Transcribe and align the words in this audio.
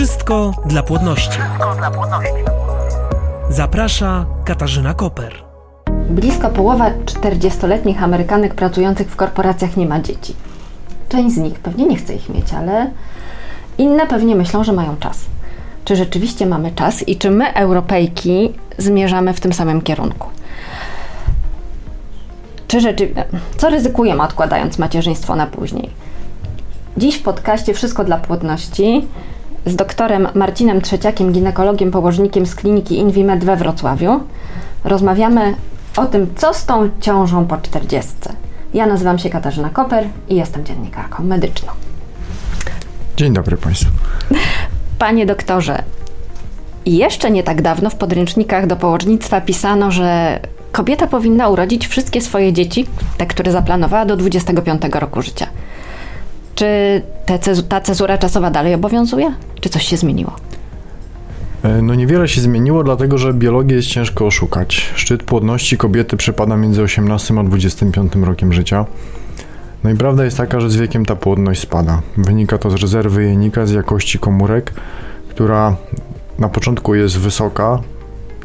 Wszystko 0.00 0.52
dla 0.66 0.82
płodności. 0.82 1.38
Wszystko 1.38 1.74
dla 1.74 1.90
płodności. 1.90 2.32
Zaprasza 3.50 4.26
Katarzyna 4.44 4.94
Koper. 4.94 5.34
Blisko 6.10 6.48
połowa 6.48 6.90
40-letnich 6.90 8.02
Amerykanek 8.02 8.54
pracujących 8.54 9.08
w 9.10 9.16
korporacjach 9.16 9.76
nie 9.76 9.86
ma 9.86 10.00
dzieci. 10.00 10.34
Część 11.08 11.34
z 11.34 11.38
nich 11.38 11.58
pewnie 11.58 11.86
nie 11.86 11.96
chce 11.96 12.14
ich 12.14 12.28
mieć, 12.28 12.52
ale 12.52 12.90
inne 13.78 14.06
pewnie 14.06 14.36
myślą, 14.36 14.64
że 14.64 14.72
mają 14.72 14.96
czas. 14.96 15.18
Czy 15.84 15.96
rzeczywiście 15.96 16.46
mamy 16.46 16.70
czas 16.72 17.08
i 17.08 17.16
czy 17.16 17.30
my, 17.30 17.54
Europejki, 17.54 18.52
zmierzamy 18.78 19.34
w 19.34 19.40
tym 19.40 19.52
samym 19.52 19.82
kierunku? 19.82 20.28
Czy 22.68 22.80
rzeczywiście, 22.80 23.24
co 23.56 23.70
ryzykujemy 23.70 24.22
odkładając 24.22 24.78
macierzyństwo 24.78 25.36
na 25.36 25.46
później? 25.46 25.90
Dziś 26.96 27.16
w 27.16 27.22
podcaście 27.22 27.74
Wszystko 27.74 28.04
dla 28.04 28.16
płodności 28.16 29.08
z 29.66 29.76
doktorem 29.76 30.28
Marcinem 30.34 30.80
Trzeciakiem, 30.80 31.32
ginekologiem, 31.32 31.90
położnikiem 31.90 32.46
z 32.46 32.54
kliniki 32.54 32.98
Invimed 32.98 33.44
we 33.44 33.56
Wrocławiu 33.56 34.20
rozmawiamy 34.84 35.54
o 35.96 36.06
tym, 36.06 36.26
co 36.36 36.54
z 36.54 36.64
tą 36.64 36.90
ciążą 37.00 37.46
po 37.46 37.56
40. 37.56 38.12
Ja 38.74 38.86
nazywam 38.86 39.18
się 39.18 39.30
Katarzyna 39.30 39.70
Koper 39.70 40.04
i 40.28 40.36
jestem 40.36 40.64
dziennikarką 40.64 41.24
medyczną. 41.24 41.72
Dzień 43.16 43.32
dobry 43.32 43.56
Państwu. 43.56 43.90
Panie 44.98 45.26
doktorze, 45.26 45.82
jeszcze 46.86 47.30
nie 47.30 47.42
tak 47.42 47.62
dawno 47.62 47.90
w 47.90 47.94
podręcznikach 47.94 48.66
do 48.66 48.76
położnictwa 48.76 49.40
pisano, 49.40 49.90
że 49.90 50.40
kobieta 50.72 51.06
powinna 51.06 51.48
urodzić 51.48 51.86
wszystkie 51.86 52.20
swoje 52.20 52.52
dzieci, 52.52 52.86
te, 53.16 53.26
które 53.26 53.52
zaplanowała 53.52 54.04
do 54.04 54.16
25 54.16 54.82
roku 54.92 55.22
życia. 55.22 55.46
Czy 56.60 57.02
te, 57.26 57.62
ta 57.62 57.80
cezura 57.80 58.18
czasowa 58.18 58.50
dalej 58.50 58.74
obowiązuje? 58.74 59.34
Czy 59.60 59.68
coś 59.68 59.86
się 59.86 59.96
zmieniło? 59.96 60.32
E, 61.62 61.82
no 61.82 61.94
niewiele 61.94 62.28
się 62.28 62.40
zmieniło, 62.40 62.84
dlatego 62.84 63.18
że 63.18 63.34
biologię 63.34 63.76
jest 63.76 63.88
ciężko 63.88 64.26
oszukać. 64.26 64.90
Szczyt 64.94 65.22
płodności 65.22 65.76
kobiety 65.76 66.16
przypada 66.16 66.56
między 66.56 66.82
18 66.82 67.34
a 67.38 67.42
25 67.42 68.12
rokiem 68.14 68.52
życia. 68.52 68.86
No 69.84 69.90
i 69.90 69.94
prawda 69.94 70.24
jest 70.24 70.36
taka, 70.36 70.60
że 70.60 70.70
z 70.70 70.76
wiekiem 70.76 71.04
ta 71.06 71.16
płodność 71.16 71.60
spada. 71.60 72.02
Wynika 72.16 72.58
to 72.58 72.70
z 72.70 72.74
rezerwy 72.74 73.24
jajnika, 73.24 73.66
z 73.66 73.70
jakości 73.70 74.18
komórek, 74.18 74.72
która 75.28 75.76
na 76.38 76.48
początku 76.48 76.94
jest 76.94 77.18
wysoka, 77.18 77.78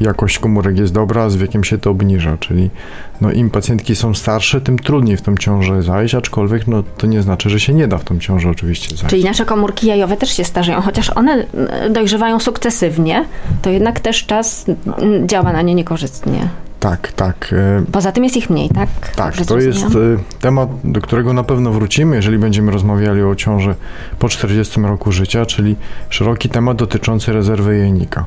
jakość 0.00 0.38
komórek 0.38 0.78
jest 0.78 0.92
dobra, 0.92 1.30
z 1.30 1.36
wiekiem 1.36 1.64
się 1.64 1.78
to 1.78 1.90
obniża, 1.90 2.36
czyli 2.40 2.70
no, 3.20 3.32
im 3.32 3.50
pacjentki 3.50 3.96
są 3.96 4.14
starsze, 4.14 4.60
tym 4.60 4.78
trudniej 4.78 5.16
w 5.16 5.22
tą 5.22 5.36
ciążę 5.36 5.82
zajść, 5.82 6.14
aczkolwiek 6.14 6.66
no, 6.66 6.82
to 6.96 7.06
nie 7.06 7.22
znaczy, 7.22 7.50
że 7.50 7.60
się 7.60 7.74
nie 7.74 7.88
da 7.88 7.98
w 7.98 8.04
tą 8.04 8.18
ciążę 8.18 8.50
oczywiście 8.50 8.88
zajść. 8.88 9.06
Czyli 9.06 9.24
nasze 9.24 9.44
komórki 9.44 9.86
jajowe 9.86 10.16
też 10.16 10.36
się 10.36 10.44
starzeją, 10.44 10.80
chociaż 10.80 11.10
one 11.10 11.46
dojrzewają 11.90 12.40
sukcesywnie, 12.40 13.24
to 13.62 13.70
jednak 13.70 14.00
też 14.00 14.26
czas 14.26 14.66
działa 15.26 15.52
na 15.52 15.62
nie 15.62 15.74
niekorzystnie. 15.74 16.48
Tak, 16.80 17.12
tak. 17.12 17.52
E, 17.52 17.84
Poza 17.92 18.12
tym 18.12 18.24
jest 18.24 18.36
ich 18.36 18.50
mniej, 18.50 18.68
tak? 18.68 18.88
Tak, 19.16 19.46
to 19.46 19.58
jest 19.58 19.84
e, 19.84 20.38
temat, 20.40 20.68
do 20.84 21.00
którego 21.00 21.32
na 21.32 21.44
pewno 21.44 21.70
wrócimy, 21.70 22.16
jeżeli 22.16 22.38
będziemy 22.38 22.72
rozmawiali 22.72 23.22
o 23.22 23.34
ciąży 23.34 23.74
po 24.18 24.28
40 24.28 24.80
roku 24.80 25.12
życia, 25.12 25.46
czyli 25.46 25.76
szeroki 26.10 26.48
temat 26.48 26.76
dotyczący 26.76 27.32
rezerwy 27.32 27.78
jajnika. 27.78 28.24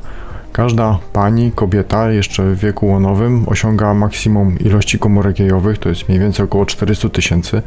Każda 0.53 0.99
pani, 1.13 1.51
kobieta 1.51 2.11
jeszcze 2.11 2.43
w 2.43 2.59
wieku 2.59 2.87
łonowym 2.87 3.43
osiąga 3.47 3.93
maksimum 3.93 4.59
ilości 4.59 4.99
komórek 4.99 5.39
jajowych, 5.39 5.77
to 5.77 5.89
jest 5.89 6.09
mniej 6.09 6.19
więcej 6.19 6.45
około 6.45 6.65
400 6.65 7.09
tysięcy. 7.09 7.61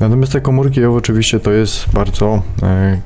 Natomiast 0.00 0.32
te 0.32 0.40
komórki 0.40 0.80
jajowe 0.80 0.98
oczywiście 0.98 1.40
to 1.40 1.52
jest 1.52 1.92
bardzo 1.92 2.42
e, 2.62 2.98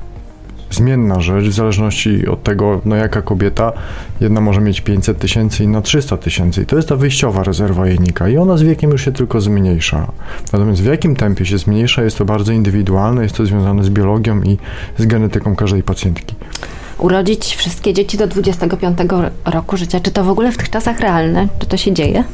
zmienna 0.71 1.21
rzecz, 1.21 1.45
w 1.45 1.53
zależności 1.53 2.27
od 2.27 2.43
tego, 2.43 2.81
no 2.85 2.97
jaka 2.97 3.23
kobieta, 3.23 3.73
jedna 4.21 4.41
może 4.41 4.61
mieć 4.61 4.81
500 4.81 5.19
tysięcy, 5.19 5.65
inna 5.65 5.83
300 5.83 6.17
tysięcy 6.17 6.63
i 6.63 6.67
to 6.67 6.77
jest 6.77 6.89
ta 6.89 6.97
wyjściowa 6.97 7.43
rezerwa 7.43 7.87
jajnika 7.87 8.29
i 8.29 8.37
ona 8.37 8.57
z 8.57 8.63
wiekiem 8.63 8.91
już 8.91 9.05
się 9.05 9.13
tylko 9.13 9.41
zmniejsza. 9.41 10.13
Natomiast 10.53 10.83
w 10.83 10.87
jakim 10.87 11.17
tempie 11.17 11.47
się 11.47 11.59
zmniejsza, 11.59 12.03
jest 12.03 12.19
to 12.19 12.25
bardzo 12.25 12.53
indywidualne, 12.53 13.23
jest 13.23 13.37
to 13.37 13.47
związane 13.47 13.85
z 13.85 13.91
biologią 13.91 14.43
i 14.43 14.59
z 14.99 15.07
genetyką 15.07 15.57
każdej 15.57 15.83
pacjentki 15.83 16.35
urodzić 17.03 17.57
wszystkie 17.57 17.93
dzieci 17.93 18.17
do 18.19 18.27
25 18.27 18.99
roku 19.45 19.77
życia. 19.77 20.01
Czy 20.01 20.11
to 20.11 20.25
w 20.25 20.29
ogóle 20.29 20.53
w 20.53 20.57
tych 20.57 20.71
czasach 20.71 21.01
realne? 21.01 21.49
Czy 21.59 21.67
to 21.67 21.77
się 21.77 21.93
dzieje? 21.93 22.25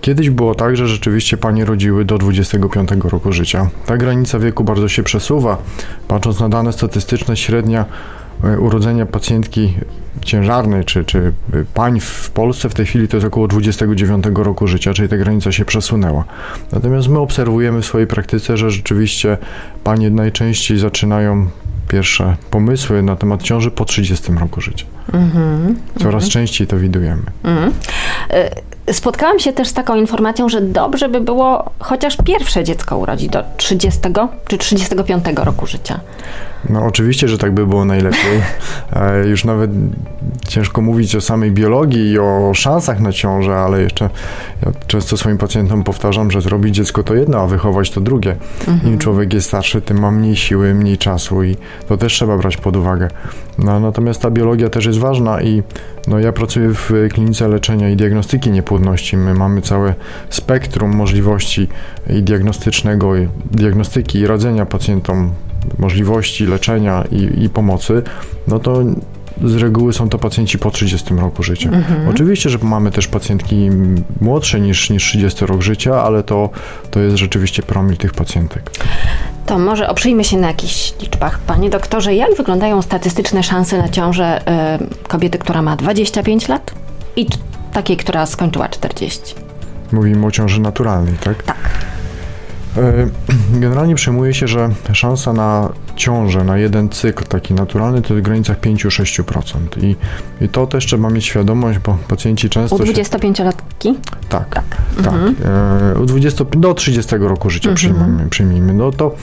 Kiedyś 0.00 0.30
było 0.30 0.54
tak, 0.54 0.76
że 0.76 0.88
rzeczywiście 0.88 1.36
panie 1.36 1.64
rodziły 1.64 2.04
do 2.04 2.18
25 2.18 2.90
roku 3.04 3.32
życia. 3.32 3.70
Ta 3.86 3.96
granica 3.96 4.38
wieku 4.38 4.64
bardzo 4.64 4.88
się 4.88 5.02
przesuwa. 5.02 5.58
Patrząc 6.08 6.40
na 6.40 6.48
dane 6.48 6.72
statystyczne, 6.72 7.36
średnia 7.36 7.84
e, 8.44 8.58
urodzenia 8.58 9.06
pacjentki 9.06 9.74
ciężarnej 10.24 10.84
czy, 10.84 11.04
czy 11.04 11.32
pań 11.74 12.00
w 12.00 12.30
Polsce 12.30 12.68
w 12.68 12.74
tej 12.74 12.86
chwili 12.86 13.08
to 13.08 13.16
jest 13.16 13.26
około 13.26 13.48
29 13.48 14.24
roku 14.34 14.66
życia, 14.66 14.94
czyli 14.94 15.08
ta 15.08 15.16
granica 15.16 15.52
się 15.52 15.64
przesunęła. 15.64 16.24
Natomiast 16.72 17.08
my 17.08 17.18
obserwujemy 17.18 17.82
w 17.82 17.86
swojej 17.86 18.06
praktyce, 18.06 18.56
że 18.56 18.70
rzeczywiście 18.70 19.38
panie 19.84 20.10
najczęściej 20.10 20.78
zaczynają 20.78 21.46
pierwsze 21.92 22.36
pomysły 22.50 23.02
na 23.02 23.16
temat 23.16 23.42
ciąży 23.42 23.70
po 23.70 23.84
30 23.84 24.32
roku 24.32 24.60
życia. 24.60 24.84
Mm-hmm, 25.12 25.74
Coraz 26.02 26.24
mm-hmm. 26.24 26.30
częściej 26.30 26.66
to 26.66 26.78
widujemy. 26.78 27.22
Mm-hmm. 27.44 27.70
Spotkałam 28.92 29.38
się 29.38 29.52
też 29.52 29.68
z 29.68 29.72
taką 29.72 29.96
informacją, 29.96 30.48
że 30.48 30.60
dobrze 30.60 31.08
by 31.08 31.20
było 31.20 31.70
chociaż 31.78 32.16
pierwsze 32.24 32.64
dziecko 32.64 32.98
urodzić 32.98 33.28
do 33.28 33.44
30 33.56 34.00
czy 34.48 34.58
35 34.58 35.24
roku 35.36 35.66
życia. 35.66 36.00
No 36.70 36.84
oczywiście, 36.84 37.28
że 37.28 37.38
tak 37.38 37.54
by 37.54 37.66
było 37.66 37.84
najlepiej. 37.84 38.42
E, 38.92 39.28
już 39.28 39.44
nawet 39.44 39.70
ciężko 40.48 40.82
mówić 40.82 41.16
o 41.16 41.20
samej 41.20 41.50
biologii 41.50 42.10
i 42.10 42.18
o 42.18 42.52
szansach 42.54 43.00
na 43.00 43.12
ciążę, 43.12 43.54
ale 43.54 43.82
jeszcze 43.82 44.10
ja 44.66 44.72
często 44.86 45.16
swoim 45.16 45.38
pacjentom 45.38 45.84
powtarzam, 45.84 46.30
że 46.30 46.40
zrobić 46.40 46.74
dziecko 46.74 47.02
to 47.02 47.14
jedno, 47.14 47.38
a 47.38 47.46
wychować 47.46 47.90
to 47.90 48.00
drugie. 48.00 48.36
Mhm. 48.68 48.92
Im 48.92 48.98
człowiek 48.98 49.32
jest 49.32 49.48
starszy, 49.48 49.80
tym 49.80 50.00
ma 50.00 50.10
mniej 50.10 50.36
siły, 50.36 50.74
mniej 50.74 50.98
czasu 50.98 51.42
i 51.42 51.56
to 51.88 51.96
też 51.96 52.12
trzeba 52.12 52.38
brać 52.38 52.56
pod 52.56 52.76
uwagę. 52.76 53.08
No, 53.58 53.80
natomiast 53.80 54.22
ta 54.22 54.30
biologia 54.30 54.68
też 54.68 54.86
jest 54.86 54.98
ważna 54.98 55.42
i 55.42 55.62
no, 56.08 56.18
ja 56.18 56.32
pracuję 56.32 56.68
w 56.74 56.90
klinice 57.12 57.48
leczenia 57.48 57.90
i 57.90 57.96
diagnostyki 57.96 58.50
niepłodności. 58.50 59.16
My 59.16 59.34
mamy 59.34 59.62
całe 59.62 59.94
spektrum 60.30 60.96
możliwości 60.96 61.68
i 62.10 62.22
diagnostycznego, 62.22 63.16
i 63.16 63.28
diagnostyki 63.50 64.18
i 64.18 64.26
radzenia 64.26 64.66
pacjentom 64.66 65.32
możliwości 65.78 66.46
leczenia 66.46 67.04
i, 67.10 67.44
i 67.44 67.48
pomocy, 67.48 68.02
no 68.48 68.58
to 68.58 68.82
z 69.44 69.56
reguły 69.56 69.92
są 69.92 70.08
to 70.08 70.18
pacjenci 70.18 70.58
po 70.58 70.70
30 70.70 71.14
roku 71.14 71.42
życia. 71.42 71.70
Mhm. 71.70 72.08
Oczywiście, 72.08 72.50
że 72.50 72.58
mamy 72.62 72.90
też 72.90 73.06
pacjentki 73.08 73.70
młodsze 74.20 74.60
niż, 74.60 74.90
niż 74.90 75.04
30 75.04 75.46
rok 75.46 75.62
życia, 75.62 76.02
ale 76.02 76.22
to, 76.22 76.50
to 76.90 77.00
jest 77.00 77.16
rzeczywiście 77.16 77.62
promil 77.62 77.96
tych 77.96 78.12
pacjentek. 78.12 78.70
To 79.46 79.58
może 79.58 79.88
oprzyjmy 79.88 80.24
się 80.24 80.36
na 80.36 80.46
jakichś 80.46 80.92
liczbach. 81.00 81.38
Panie 81.38 81.70
doktorze, 81.70 82.14
jak 82.14 82.36
wyglądają 82.36 82.82
statystyczne 82.82 83.42
szanse 83.42 83.78
na 83.78 83.88
ciążę 83.88 84.40
y, 85.04 85.08
kobiety, 85.08 85.38
która 85.38 85.62
ma 85.62 85.76
25 85.76 86.48
lat 86.48 86.74
i 87.16 87.26
takiej, 87.72 87.96
która 87.96 88.26
skończyła 88.26 88.68
40? 88.68 89.34
Mówimy 89.92 90.26
o 90.26 90.30
ciąży 90.30 90.60
naturalnej, 90.60 91.14
tak? 91.24 91.42
Tak. 91.42 91.91
E, 92.76 93.08
generalnie 93.60 93.94
przyjmuje 93.94 94.34
się, 94.34 94.48
że 94.48 94.68
szansa 94.92 95.32
na 95.32 95.72
ciążę, 95.96 96.44
na 96.44 96.58
jeden 96.58 96.88
cykl 96.88 97.24
taki 97.24 97.54
naturalny 97.54 98.02
to 98.02 98.14
w 98.14 98.20
granicach 98.20 98.60
5-6%. 98.60 99.84
I, 99.84 99.96
I 100.44 100.48
to 100.48 100.66
też 100.66 100.86
trzeba 100.86 101.10
mieć 101.10 101.24
świadomość, 101.24 101.78
bo 101.78 101.98
pacjenci 102.08 102.50
często. 102.50 102.76
U 102.76 102.78
25-latki? 102.78 103.82
Się... 103.82 103.94
Tak, 104.28 104.54
tak. 104.54 104.64
tak. 104.96 105.14
Mhm. 105.14 105.36
E, 105.96 106.00
u 106.00 106.06
20, 106.06 106.44
do 106.44 106.74
30 106.74 107.16
roku 107.16 107.50
życia 107.50 107.70
mhm. 107.70 107.76
przyjmijmy, 107.76 108.30
przyjmijmy. 108.30 108.74
No 108.74 108.90
to, 108.90 109.14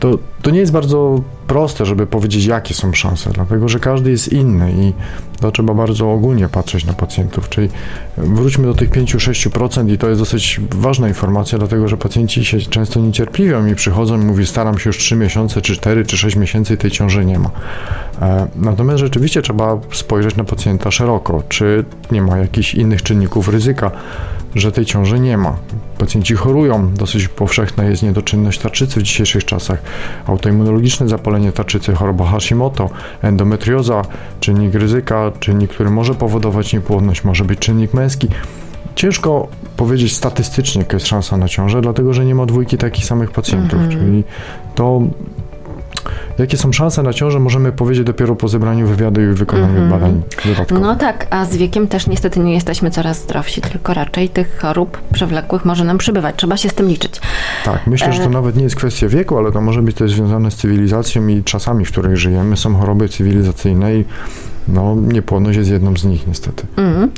to, 0.00 0.18
to 0.42 0.50
nie 0.50 0.60
jest 0.60 0.72
bardzo 0.72 1.20
proste, 1.48 1.86
żeby 1.86 2.06
powiedzieć, 2.06 2.44
jakie 2.44 2.74
są 2.74 2.92
szanse, 2.92 3.30
dlatego 3.30 3.68
że 3.68 3.80
każdy 3.80 4.10
jest 4.10 4.32
inny 4.32 4.72
i 4.72 4.92
to 5.40 5.52
trzeba 5.52 5.74
bardzo 5.74 6.12
ogólnie 6.12 6.48
patrzeć 6.48 6.84
na 6.84 6.92
pacjentów. 6.92 7.48
Czyli 7.48 7.68
wróćmy 8.16 8.66
do 8.66 8.74
tych 8.74 8.90
5-6% 8.90 9.92
i 9.92 9.98
to 9.98 10.08
jest 10.08 10.20
dosyć 10.20 10.60
ważna 10.70 11.08
informacja, 11.08 11.58
dlatego 11.58 11.88
że 11.88 11.96
pacjenci 11.96 12.44
się 12.44 12.58
często 12.58 13.00
niecierpliwią 13.00 13.66
i 13.66 13.74
przychodzą 13.74 14.20
i 14.20 14.24
mówią, 14.24 14.46
staram 14.46 14.78
się 14.78 14.88
już 14.88 14.98
3 14.98 15.16
miesiące, 15.16 15.62
czy 15.62 15.76
4, 15.76 16.04
czy 16.04 16.16
6 16.16 16.36
miesięcy 16.36 16.74
i 16.74 16.76
tej 16.76 16.90
ciąży 16.90 17.24
nie 17.24 17.38
ma. 17.38 17.50
E, 18.20 18.48
natomiast 18.56 18.98
rzeczywiście 18.98 19.42
trzeba 19.42 19.80
spojrzeć 19.92 20.36
na 20.36 20.44
pacjenta 20.44 20.90
szeroko, 20.90 21.42
czy 21.48 21.84
nie 22.10 22.22
ma 22.22 22.38
jakichś 22.38 22.74
innych 22.74 23.02
czynników 23.02 23.48
ryzyka 23.48 23.90
że 24.54 24.72
tej 24.72 24.84
ciąży 24.84 25.20
nie 25.20 25.36
ma. 25.36 25.56
Pacjenci 25.98 26.34
chorują, 26.34 26.94
dosyć 26.94 27.28
powszechna 27.28 27.84
jest 27.84 28.02
niedoczynność 28.02 28.58
tarczycy 28.58 29.00
w 29.00 29.02
dzisiejszych 29.02 29.44
czasach, 29.44 29.82
autoimmunologiczne 30.26 31.08
zapalenie 31.08 31.37
tarczycy, 31.52 31.94
choroba 31.94 32.24
Hashimoto, 32.24 32.90
endometrioza, 33.22 34.02
czynnik 34.40 34.74
ryzyka, 34.74 35.32
czynnik, 35.40 35.70
który 35.70 35.90
może 35.90 36.14
powodować 36.14 36.72
niepłodność, 36.72 37.24
może 37.24 37.44
być 37.44 37.58
czynnik 37.58 37.94
męski. 37.94 38.28
Ciężko 38.94 39.48
powiedzieć 39.76 40.16
statystycznie, 40.16 40.82
jaka 40.82 40.96
jest 40.96 41.06
szansa 41.06 41.36
na 41.36 41.48
ciążę, 41.48 41.80
dlatego 41.80 42.12
że 42.14 42.24
nie 42.24 42.34
ma 42.34 42.46
dwójki 42.46 42.78
takich 42.78 43.04
samych 43.04 43.30
pacjentów, 43.30 43.80
mhm. 43.80 43.90
czyli 43.90 44.24
to 44.74 45.02
Jakie 46.38 46.56
są 46.56 46.72
szanse 46.72 47.02
na 47.02 47.12
ciążę, 47.12 47.40
możemy 47.40 47.72
powiedzieć 47.72 48.04
dopiero 48.04 48.36
po 48.36 48.48
zebraniu 48.48 48.86
wywiadu 48.86 49.20
i 49.20 49.26
wykonaniu 49.26 49.68
Mhm. 49.82 49.90
badań 49.90 50.22
dodatkowych. 50.44 50.82
No 50.84 50.96
tak, 50.96 51.26
a 51.30 51.44
z 51.44 51.56
wiekiem 51.56 51.88
też 51.88 52.06
niestety 52.06 52.40
nie 52.40 52.54
jesteśmy 52.54 52.90
coraz 52.90 53.18
zdrowsi, 53.22 53.60
tylko 53.60 53.94
raczej 53.94 54.28
tych 54.28 54.58
chorób 54.58 54.98
przewlekłych 55.12 55.64
może 55.64 55.84
nam 55.84 55.98
przybywać. 55.98 56.34
Trzeba 56.36 56.56
się 56.56 56.68
z 56.68 56.74
tym 56.74 56.88
liczyć. 56.88 57.20
Tak, 57.64 57.86
myślę, 57.86 58.12
że 58.12 58.18
to 58.18 58.24
E- 58.26 58.30
nawet 58.30 58.56
nie 58.56 58.62
jest 58.62 58.76
kwestia 58.76 59.08
wieku, 59.08 59.38
ale 59.38 59.52
to 59.52 59.60
może 59.60 59.82
być 59.82 59.96
też 59.96 60.12
związane 60.12 60.50
z 60.50 60.56
cywilizacją 60.56 61.26
i 61.28 61.44
czasami, 61.44 61.84
w 61.84 61.92
których 61.92 62.16
żyjemy. 62.16 62.56
Są 62.56 62.76
choroby 62.76 63.08
cywilizacyjne 63.08 63.94
i 63.96 64.04
no, 64.68 64.96
niepłodność 64.96 65.58
jest 65.58 65.70
jedną 65.70 65.96
z 65.96 66.04
nich 66.04 66.26
niestety. 66.26 66.66
Mhm. 66.76 67.10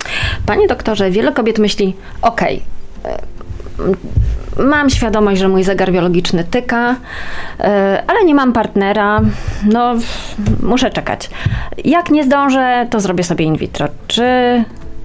Panie 0.47 0.67
doktorze, 0.69 1.11
wiele 1.11 1.33
kobiet 1.33 1.59
myśli, 1.59 1.97
okej, 2.23 2.63
e, 3.05 3.19
mam 4.59 4.91
świadomość, 4.91 5.41
że 5.41 5.49
mój 5.49 5.65
zegar 5.65 5.93
biologiczny 5.93 6.45
tyka, 6.45 6.97
e, 7.61 8.03
ale 8.07 8.25
nie 8.25 8.35
mam 8.35 8.53
partnera, 8.53 9.21
no 9.73 9.95
muszę 10.63 10.91
czekać. 10.91 11.31
Jak 11.85 12.11
nie 12.11 12.25
zdążę, 12.25 12.87
to 12.91 13.01
zrobię 13.01 13.25
sobie 13.25 13.45
in 13.45 13.57
vitro. 13.57 13.89
Czy 14.07 14.25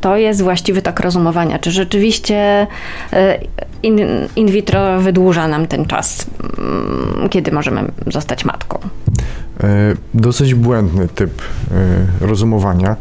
to 0.02 0.18
jest 0.18 0.42
właściwy 0.42 0.82
tak 0.82 1.00
rozumowania? 1.00 1.60
Czy 1.60 1.72
rzeczywiście 1.72 2.68
e, 3.14 3.40
in, 3.84 4.00
in 4.36 4.48
vitro 4.48 5.02
wydłuża 5.02 5.48
nam 5.48 5.68
ten 5.68 5.86
czas, 5.86 6.26
mm, 6.58 7.30
kiedy 7.30 7.52
możemy 7.52 7.92
zostać 8.08 8.46
matką? 8.46 8.80
E, 9.64 9.68
Dosyć 10.14 10.56
błędny 10.56 11.08
typ 11.08 11.42
rozumowania, 12.22 12.96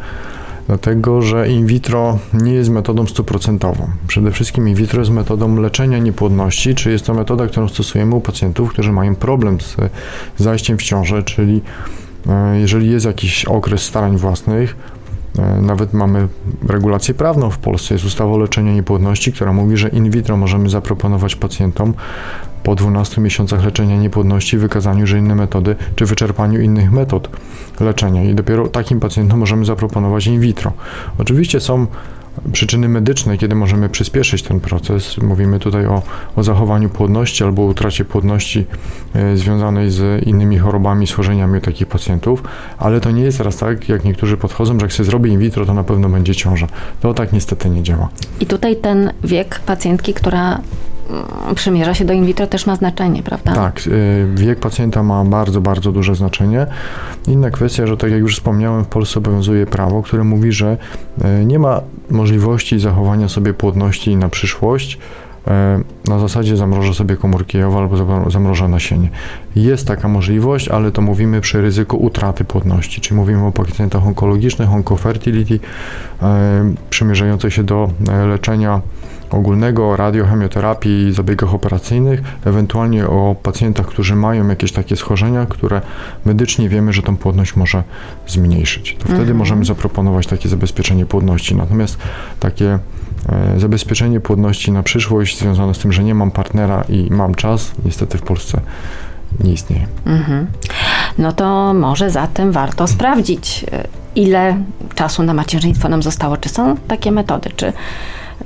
dlatego 0.67 1.21
że 1.21 1.49
in 1.49 1.67
vitro 1.67 2.19
nie 2.33 2.53
jest 2.53 2.69
metodą 2.69 3.07
stuprocentową. 3.07 3.87
Przede 4.07 4.31
wszystkim 4.31 4.67
in 4.67 4.75
vitro 4.75 4.99
jest 4.99 5.11
metodą 5.11 5.55
leczenia 5.55 5.97
niepłodności, 5.97 6.75
czy 6.75 6.91
jest 6.91 7.05
to 7.05 7.13
metoda, 7.13 7.47
którą 7.47 7.67
stosujemy 7.67 8.15
u 8.15 8.21
pacjentów, 8.21 8.69
którzy 8.69 8.91
mają 8.91 9.15
problem 9.15 9.61
z 9.61 9.75
zajściem 10.37 10.77
w 10.77 10.83
ciążę, 10.83 11.23
czyli 11.23 11.61
e, 12.29 12.59
jeżeli 12.59 12.91
jest 12.91 13.05
jakiś 13.05 13.45
okres 13.45 13.81
starań 13.81 14.17
własnych, 14.17 14.75
e, 15.39 15.61
nawet 15.61 15.93
mamy 15.93 16.27
regulację 16.67 17.13
prawną 17.13 17.49
w 17.49 17.57
Polsce, 17.57 17.93
jest 17.95 18.05
ustawa 18.05 18.31
o 18.31 18.37
leczeniu 18.37 18.73
niepłodności, 18.73 19.33
która 19.33 19.53
mówi, 19.53 19.77
że 19.77 19.89
in 19.89 20.09
vitro 20.09 20.37
możemy 20.37 20.69
zaproponować 20.69 21.35
pacjentom 21.35 21.93
po 22.65 22.75
12 22.75 23.21
miesiącach 23.21 23.65
leczenia 23.65 23.97
niepłodności, 23.97 24.57
wykazaniu, 24.57 25.07
że 25.07 25.19
inne 25.19 25.35
metody, 25.35 25.75
czy 25.95 26.05
wyczerpaniu 26.05 26.61
innych 26.61 26.91
metod 26.91 27.29
leczenia 27.79 28.23
i 28.23 28.35
dopiero 28.35 28.67
takim 28.67 28.99
pacjentom 28.99 29.39
możemy 29.39 29.65
zaproponować 29.65 30.27
in 30.27 30.39
vitro. 30.39 30.73
Oczywiście 31.17 31.59
są 31.59 31.87
przyczyny 32.51 32.89
medyczne, 32.89 33.37
kiedy 33.37 33.55
możemy 33.55 33.89
przyspieszyć 33.89 34.43
ten 34.43 34.59
proces. 34.59 35.17
Mówimy 35.17 35.59
tutaj 35.59 35.85
o, 35.85 36.01
o 36.35 36.43
zachowaniu 36.43 36.89
płodności 36.89 37.43
albo 37.43 37.61
utracie 37.61 38.05
płodności 38.05 38.65
e, 39.13 39.37
związanej 39.37 39.91
z 39.91 40.27
innymi 40.27 40.57
chorobami, 40.57 41.07
schorzeniami 41.07 41.61
takich 41.61 41.87
pacjentów, 41.87 42.43
ale 42.77 43.01
to 43.01 43.11
nie 43.11 43.23
jest 43.23 43.37
teraz 43.37 43.57
tak, 43.57 43.89
jak 43.89 44.03
niektórzy 44.03 44.37
podchodzą, 44.37 44.79
że 44.79 44.85
jak 44.85 44.91
się 44.91 45.03
zrobi 45.03 45.31
in 45.31 45.39
vitro, 45.39 45.65
to 45.65 45.73
na 45.73 45.83
pewno 45.83 46.09
będzie 46.09 46.35
ciąża. 46.35 46.67
To 47.01 47.13
tak 47.13 47.33
niestety 47.33 47.69
nie 47.69 47.83
działa. 47.83 48.09
I 48.39 48.45
tutaj 48.45 48.75
ten 48.75 49.11
wiek 49.23 49.59
pacjentki, 49.59 50.13
która 50.13 50.59
przymierza 51.55 51.93
się 51.93 52.05
do 52.05 52.13
in 52.13 52.25
vitro 52.25 52.47
też 52.47 52.65
ma 52.67 52.75
znaczenie, 52.75 53.23
prawda? 53.23 53.53
Tak, 53.53 53.81
y, 53.87 54.27
wiek 54.35 54.59
pacjenta 54.59 55.03
ma 55.03 55.25
bardzo, 55.25 55.61
bardzo 55.61 55.91
duże 55.91 56.15
znaczenie. 56.15 56.67
Inna 57.27 57.49
kwestia, 57.51 57.87
że 57.87 57.97
tak 57.97 58.11
jak 58.11 58.19
już 58.19 58.35
wspomniałem, 58.35 58.83
w 58.83 58.87
Polsce 58.87 59.19
obowiązuje 59.19 59.65
prawo, 59.65 60.01
które 60.03 60.23
mówi, 60.23 60.51
że 60.51 60.77
y, 61.41 61.45
nie 61.45 61.59
ma 61.59 61.81
możliwości 62.09 62.79
zachowania 62.79 63.29
sobie 63.29 63.53
płodności 63.53 64.15
na 64.15 64.29
przyszłość. 64.29 64.97
y, 65.47 66.09
Na 66.09 66.19
zasadzie 66.19 66.57
zamrożę 66.57 66.93
sobie 66.93 67.15
komórki 67.17 67.57
jajowe 67.57 67.77
albo 67.77 67.97
zam- 67.97 68.31
zamrożę 68.31 68.67
nasienie. 68.67 69.09
Jest 69.55 69.87
taka 69.87 70.07
możliwość, 70.07 70.67
ale 70.69 70.91
to 70.91 71.01
mówimy 71.01 71.41
przy 71.41 71.61
ryzyku 71.61 71.97
utraty 71.97 72.43
płodności, 72.43 73.01
czyli 73.01 73.15
mówimy 73.15 73.45
o 73.45 73.51
pacjentach 73.51 74.07
onkologicznych, 74.07 74.71
oncofertility, 74.73 75.53
y, 75.53 75.59
przymierzających 76.89 77.53
się 77.53 77.63
do 77.63 77.89
leczenia 78.27 78.81
ogólnego, 79.35 79.95
radiochemioterapii 79.95 81.07
i 81.07 81.13
zabiegach 81.13 81.53
operacyjnych, 81.53 82.21
ewentualnie 82.45 83.07
o 83.07 83.35
pacjentach, 83.43 83.85
którzy 83.85 84.15
mają 84.15 84.47
jakieś 84.47 84.71
takie 84.71 84.95
schorzenia, 84.95 85.45
które 85.45 85.81
medycznie 86.25 86.69
wiemy, 86.69 86.93
że 86.93 87.01
tą 87.01 87.17
płodność 87.17 87.55
może 87.55 87.83
zmniejszyć. 88.27 88.97
To 88.99 89.05
wtedy 89.05 89.33
możemy 89.33 89.65
zaproponować 89.65 90.27
takie 90.27 90.49
zabezpieczenie 90.49 91.05
płodności. 91.05 91.55
Natomiast 91.55 91.97
takie 92.39 92.79
e, 93.29 93.59
zabezpieczenie 93.59 94.19
płodności 94.19 94.71
na 94.71 94.83
przyszłość 94.83 95.39
związane 95.39 95.73
z 95.73 95.79
tym, 95.79 95.93
że 95.93 96.03
nie 96.03 96.15
mam 96.15 96.31
partnera 96.31 96.83
i 96.89 97.07
mam 97.11 97.35
czas, 97.35 97.71
niestety 97.85 98.17
w 98.17 98.21
Polsce 98.21 98.61
nie 99.43 99.53
istnieje. 99.53 99.87
Mhm. 100.05 100.47
No 101.17 101.31
to 101.31 101.73
może 101.73 102.09
zatem 102.09 102.51
warto 102.51 102.87
sprawdzić, 102.87 103.65
y, 103.73 103.87
ile 104.15 104.57
czasu 104.95 105.23
na 105.23 105.33
macierzyństwo 105.33 105.89
nam 105.89 106.03
zostało. 106.03 106.37
Czy 106.37 106.49
są 106.49 106.77
takie 106.87 107.11
metody, 107.11 107.49
czy 107.55 107.73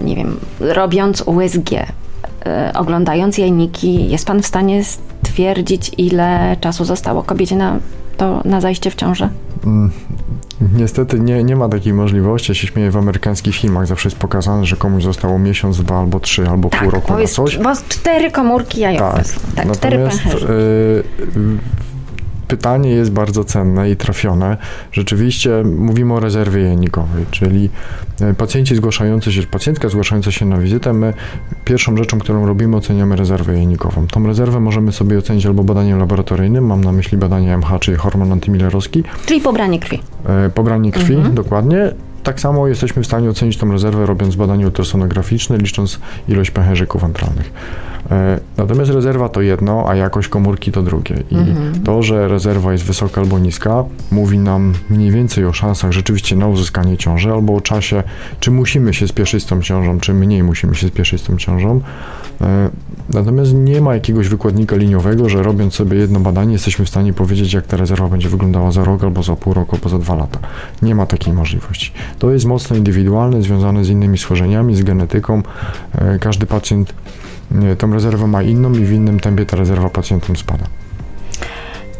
nie 0.03 0.15
wiem, 0.15 0.39
robiąc 0.59 1.21
USG, 1.25 1.71
y, 1.73 2.73
oglądając 2.73 3.37
jajniki, 3.37 4.09
jest 4.09 4.25
pan 4.27 4.41
w 4.41 4.45
stanie 4.45 4.83
stwierdzić, 4.83 5.91
ile 5.97 6.57
czasu 6.61 6.85
zostało 6.85 7.23
kobiecie 7.23 7.55
na, 7.55 7.77
to, 8.17 8.41
na 8.45 8.61
zajście 8.61 8.91
w 8.91 8.95
ciążę? 8.95 9.29
Mm, 9.65 9.91
Niestety 10.77 11.19
nie, 11.19 11.43
nie 11.43 11.55
ma 11.55 11.69
takiej 11.69 11.93
możliwości. 11.93 12.51
Ja 12.51 12.55
się 12.55 12.67
śmieję, 12.67 12.91
w 12.91 12.97
amerykańskich 12.97 13.55
filmach 13.55 13.87
zawsze 13.87 14.09
jest 14.09 14.19
pokazane, 14.19 14.65
że 14.65 14.75
komuś 14.75 15.03
zostało 15.03 15.39
miesiąc, 15.39 15.77
dwa 15.83 15.99
albo 15.99 16.19
trzy, 16.19 16.49
albo 16.49 16.69
pół 16.69 16.89
roku 16.91 17.13
na 17.17 17.27
coś. 17.27 17.57
bo 17.57 17.69
cztery 17.89 18.31
komórki 18.31 18.79
jajowe 18.79 19.23
Tak. 19.55 19.65
Tak, 19.67 19.71
cztery 19.77 19.97
pęcherze. 19.97 20.47
y, 20.49 21.03
pytanie 22.49 22.89
jest 22.89 23.11
bardzo 23.11 23.43
cenne 23.43 23.91
i 23.91 23.95
trafione. 23.95 24.57
Rzeczywiście 24.91 25.63
mówimy 25.63 26.13
o 26.13 26.19
rezerwie 26.19 26.61
jajnikowej, 26.61 27.25
czyli 27.31 27.69
y, 28.21 28.33
pacjenci 28.33 28.75
zgłaszający 28.75 29.33
się, 29.33 29.43
pacjentka 29.43 29.89
zgłaszająca 29.89 30.31
się 30.31 30.45
na 30.45 30.57
wizytę, 30.57 30.93
my 30.93 31.13
pierwszą 31.65 31.97
rzeczą, 31.97 32.19
którą 32.19 32.45
robimy, 32.45 32.77
oceniamy 32.77 33.15
rezerwę 33.15 33.53
jajnikową. 33.53 34.07
Tą 34.07 34.27
rezerwę 34.27 34.59
możemy 34.59 34.91
sobie 34.91 35.17
ocenić 35.17 35.45
albo 35.45 35.63
badaniem 35.63 35.99
laboratoryjnym, 35.99 36.65
mam 36.65 36.83
na 36.83 36.91
myśli 36.91 37.17
badanie 37.17 37.57
MH, 37.57 37.79
czyli 37.79 37.97
hormon 37.97 38.31
antymillerowski, 38.31 39.03
Czyli 39.25 39.41
pobranie 39.41 39.79
krwi. 39.79 39.99
E, 40.25 40.49
pobranie 40.49 40.91
krwi, 40.91 41.17
dokładnie. 41.33 41.91
Tak 42.23 42.39
samo 42.39 42.67
jesteśmy 42.67 43.03
w 43.03 43.05
stanie 43.05 43.29
ocenić 43.29 43.57
tą 43.57 43.71
rezerwę, 43.71 44.05
robiąc 44.05 44.35
badanie 44.35 44.65
ultrasonograficzne, 44.65 45.57
licząc 45.57 45.99
ilość 46.27 46.51
pęcherzyków 46.51 47.01
wentralnych. 47.01 47.51
E, 48.11 48.39
Natomiast 48.57 48.91
rezerwa 48.91 49.29
to 49.29 49.41
jedno, 49.41 49.85
a 49.89 49.95
jakość 49.95 50.27
komórki 50.27 50.71
to 50.71 50.81
drugie. 50.81 51.15
I 51.31 51.35
to, 51.83 52.03
że 52.03 52.27
rezerwa 52.27 52.71
jest 52.71 52.83
wysoka 52.83 53.21
albo 53.21 53.39
niska, 53.39 53.83
mówi 54.11 54.37
nam 54.37 54.73
mniej 54.89 55.11
więcej 55.11 55.45
o 55.45 55.53
szansach 55.53 55.91
rzeczywiście 55.91 56.35
na 56.35 56.47
uzyskanie 56.47 56.97
ciąży, 56.97 57.31
albo 57.31 57.55
o 57.55 57.61
czasie, 57.61 58.03
czy 58.39 58.51
musimy 58.51 58.93
się 58.93 59.07
spieszyć 59.07 59.43
z 59.43 59.45
tą 59.45 59.61
ciążą, 59.61 59.99
czy 59.99 60.13
mniej 60.13 60.43
musimy 60.43 60.75
się 60.75 60.87
spieszyć 60.87 61.21
z 61.21 61.25
tą 61.25 61.37
ciążą. 61.37 61.81
Natomiast 63.13 63.53
nie 63.53 63.81
ma 63.81 63.93
jakiegoś 63.93 64.27
wykładnika 64.27 64.75
liniowego, 64.75 65.29
że 65.29 65.43
robiąc 65.43 65.73
sobie 65.73 65.97
jedno 65.97 66.19
badanie, 66.19 66.53
jesteśmy 66.53 66.85
w 66.85 66.89
stanie 66.89 67.13
powiedzieć, 67.13 67.53
jak 67.53 67.67
ta 67.67 67.77
rezerwa 67.77 68.07
będzie 68.07 68.29
wyglądała 68.29 68.71
za 68.71 68.83
rok, 68.83 69.03
albo 69.03 69.23
za 69.23 69.35
pół 69.35 69.53
roku, 69.53 69.75
albo 69.75 69.89
za 69.89 69.99
dwa 69.99 70.15
lata. 70.15 70.39
Nie 70.81 70.95
ma 70.95 71.05
takiej 71.05 71.33
możliwości. 71.33 71.91
To 72.19 72.31
jest 72.31 72.45
mocno 72.45 72.75
indywidualne, 72.75 73.41
związane 73.41 73.83
z 73.85 73.89
innymi 73.89 74.17
schorzeniami, 74.17 74.75
z 74.75 74.83
genetyką. 74.83 75.41
E, 75.95 76.19
Każdy 76.19 76.45
pacjent 76.45 76.93
e, 77.61 77.75
tą 77.75 77.93
rezerwę 77.93 78.27
ma 78.27 78.43
inną 78.43 78.71
i 78.73 78.85
w 78.85 78.91
innym 78.91 79.19
tempie 79.19 79.45
ta 79.45 79.57
rezerwa 79.57 79.89
pacjentom 79.89 80.35
spada. 80.35 80.63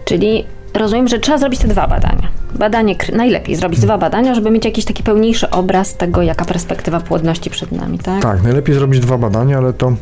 Czyli 0.06 0.46
rozumiem, 0.74 1.08
że 1.08 1.20
trzeba 1.20 1.38
zrobić 1.38 1.60
te 1.60 1.68
dwa 1.68 1.88
badania. 1.88 2.28
Badanie, 2.60 2.96
najlepiej 3.16 3.56
zrobić 3.56 3.80
dwa 3.80 3.98
badania, 3.98 4.36
żeby 4.36 4.52
mieć 4.52 4.66
jakiś 4.66 4.86
taki 4.86 5.04
pełniejszy 5.04 5.50
obraz 5.50 5.96
tego, 5.98 6.22
jaka 6.22 6.46
perspektywa 6.46 7.00
płodności 7.00 7.50
przed 7.50 7.72
nami, 7.72 8.00
tak? 8.00 8.22
Tak, 8.22 8.44
najlepiej 8.44 8.76
zrobić 8.76 9.00
dwa 9.00 9.18
badania, 9.18 9.58
ale 9.58 9.74
to 9.74 9.94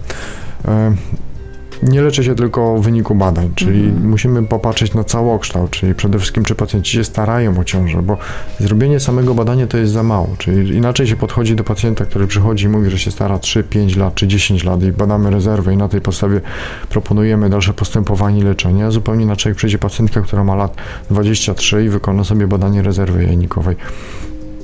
nie 1.84 2.02
leczy 2.02 2.24
się 2.24 2.36
tylko 2.36 2.78
w 2.78 2.82
wyniku 2.82 3.16
badań, 3.16 3.52
czyli 3.56 3.92
musimy 3.92 4.44
popatrzeć 4.44 4.94
na 4.94 5.04
całokształt, 5.04 5.72
czyli 5.72 5.96
przede 5.96 6.20
wszystkim, 6.20 6.44
czy 6.44 6.56
pacjenci 6.56 6.92
się 6.92 7.04
starają 7.04 7.60
o 7.60 7.64
ciążę, 7.64 8.02
bo 8.02 8.18
zrobienie 8.60 9.00
samego 9.00 9.34
badania 9.34 9.68
to 9.68 9.78
jest 9.78 9.94
za 9.94 10.04
mało, 10.04 10.30
czyli 10.38 10.76
inaczej 10.76 11.08
się 11.08 11.16
podchodzi 11.16 11.56
do 11.56 11.64
pacjenta, 11.64 12.06
który 12.06 12.28
przychodzi 12.28 12.66
i 12.66 12.70
mówi, 12.70 12.90
że 12.90 13.00
się 13.00 13.12
stara 13.12 13.40
3, 13.40 13.64
5 13.64 13.96
lat 13.96 14.16
czy 14.16 14.28
10 14.28 14.64
lat 14.64 14.84
i 14.84 14.92
badamy 14.92 15.30
rezerwę 15.30 15.74
i 15.74 15.78
na 15.78 15.88
tej 15.88 16.02
podstawie 16.02 16.42
proponujemy 16.90 17.50
dalsze 17.50 17.74
postępowanie 17.74 18.40
i 18.40 18.44
leczenie, 18.44 18.86
a 18.86 18.92
zupełnie 18.92 19.24
inaczej 19.24 19.56
przyjdzie 19.56 19.78
pacjentka, 19.78 20.22
która 20.22 20.44
ma 20.44 20.56
lat 20.56 20.76
23 21.12 21.86
i 21.86 21.90
wykona 21.90 22.24
sobie 22.24 22.48
badanie 22.48 22.82
rezerwy 22.82 23.24
jajnikowej 23.24 23.76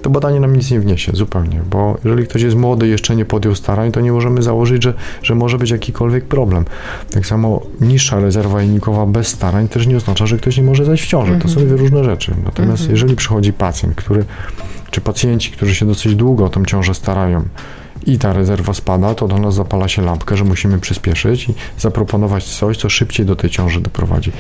to 0.04 0.10
badanie 0.10 0.40
nam 0.40 0.56
nic 0.56 0.72
nie 0.72 0.80
wniesie 0.80 1.12
zupełnie, 1.16 1.62
bo 1.70 1.98
jeżeli 2.04 2.28
ktoś 2.28 2.42
jest 2.42 2.56
młody 2.56 2.88
i 2.88 2.90
jeszcze 2.90 3.16
nie 3.16 3.26
podjął 3.26 3.56
starań, 3.56 3.92
to 3.92 4.02
nie 4.02 4.12
możemy 4.12 4.44
założyć, 4.44 4.84
że, 4.84 4.94
że 5.24 5.36
może 5.36 5.58
być 5.58 5.70
jakikolwiek 5.72 6.26
problem. 6.26 6.66
Tak 7.12 7.26
samo 7.26 7.62
niższa 7.82 8.20
rezerwa 8.20 8.62
jajnikowa 8.62 9.06
bez 9.06 9.28
starań 9.28 9.68
też 9.68 9.88
nie 9.88 9.98
oznacza, 9.98 10.26
że 10.26 10.38
ktoś 10.38 10.58
nie 10.58 10.64
może 10.64 10.86
zajść 10.86 11.04
w 11.04 11.08
ciążę. 11.08 11.40
To 11.42 11.48
są 11.48 11.60
dwie 11.60 11.78
różne 11.78 12.04
rzeczy. 12.04 12.34
Natomiast 12.46 12.90
jeżeli 12.90 13.16
przychodzi 13.16 13.54
pacjent, 13.54 13.96
który, 13.96 14.26
czy 14.92 15.02
pacjenci, 15.02 15.52
którzy 15.52 15.76
się 15.76 15.86
dosyć 15.86 16.16
długo 16.16 16.46
o 16.46 16.50
tą 16.50 16.66
ciążę 16.66 16.94
starają 16.94 17.44
i 18.06 18.18
ta 18.18 18.34
rezerwa 18.34 18.74
spada, 18.74 19.16
to 19.16 19.28
do 19.28 19.38
nas 19.38 19.56
zapala 19.56 19.88
się 19.88 20.02
lampka, 20.02 20.36
że 20.36 20.44
musimy 20.44 20.80
przyspieszyć 20.80 21.50
i 21.50 21.54
zaproponować 21.78 22.44
coś, 22.44 22.78
co 22.78 22.90
szybciej 22.90 23.26
do 23.26 23.36
tej 23.36 23.50
ciąży 23.50 23.82
doprowadzi. 23.82 24.32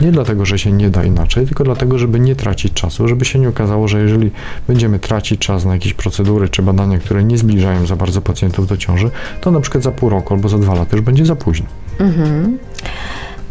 Nie 0.00 0.12
dlatego, 0.12 0.46
że 0.46 0.58
się 0.58 0.72
nie 0.72 0.90
da 0.90 1.04
inaczej, 1.04 1.46
tylko 1.46 1.64
dlatego, 1.64 1.98
żeby 1.98 2.20
nie 2.20 2.36
tracić 2.36 2.72
czasu, 2.72 3.08
żeby 3.08 3.24
się 3.24 3.38
nie 3.38 3.48
okazało, 3.48 3.88
że 3.88 4.00
jeżeli 4.00 4.30
będziemy 4.68 4.98
tracić 4.98 5.40
czas 5.40 5.64
na 5.64 5.74
jakieś 5.74 5.94
procedury 5.94 6.48
czy 6.48 6.62
badania, 6.62 6.98
które 6.98 7.24
nie 7.24 7.38
zbliżają 7.38 7.86
za 7.86 7.96
bardzo 7.96 8.22
pacjentów 8.22 8.66
do 8.66 8.76
ciąży, 8.76 9.10
to 9.40 9.50
na 9.50 9.60
przykład 9.60 9.84
za 9.84 9.90
pół 9.90 10.08
roku 10.08 10.34
albo 10.34 10.48
za 10.48 10.58
dwa 10.58 10.74
lata 10.74 10.96
już 10.96 11.04
będzie 11.04 11.26
za 11.26 11.36
późno. 11.36 11.66
Mhm. 11.98 12.58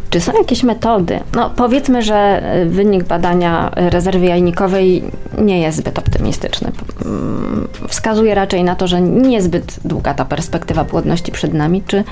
Czy 0.09 0.21
są 0.21 0.31
jakieś 0.37 0.63
metody? 0.63 1.19
No, 1.35 1.49
powiedzmy, 1.55 2.01
że 2.01 2.15
e, 2.15 2.65
wynik 2.65 3.03
badania 3.03 3.71
rezerwy 3.75 4.25
jajnikowej 4.25 5.03
nie 5.37 5.59
jest 5.59 5.77
zbyt 5.77 5.99
optymistyczny. 5.99 6.71
Mm, 7.05 7.67
wskazuje 7.87 8.35
raczej 8.35 8.63
na 8.63 8.75
to, 8.75 8.87
że 8.87 9.01
niezbyt 9.01 9.79
długa 9.85 10.13
ta 10.13 10.25
perspektywa 10.25 10.85
płodności 10.85 11.31
przed 11.31 11.53
nami. 11.53 11.83
Czy 11.87 12.03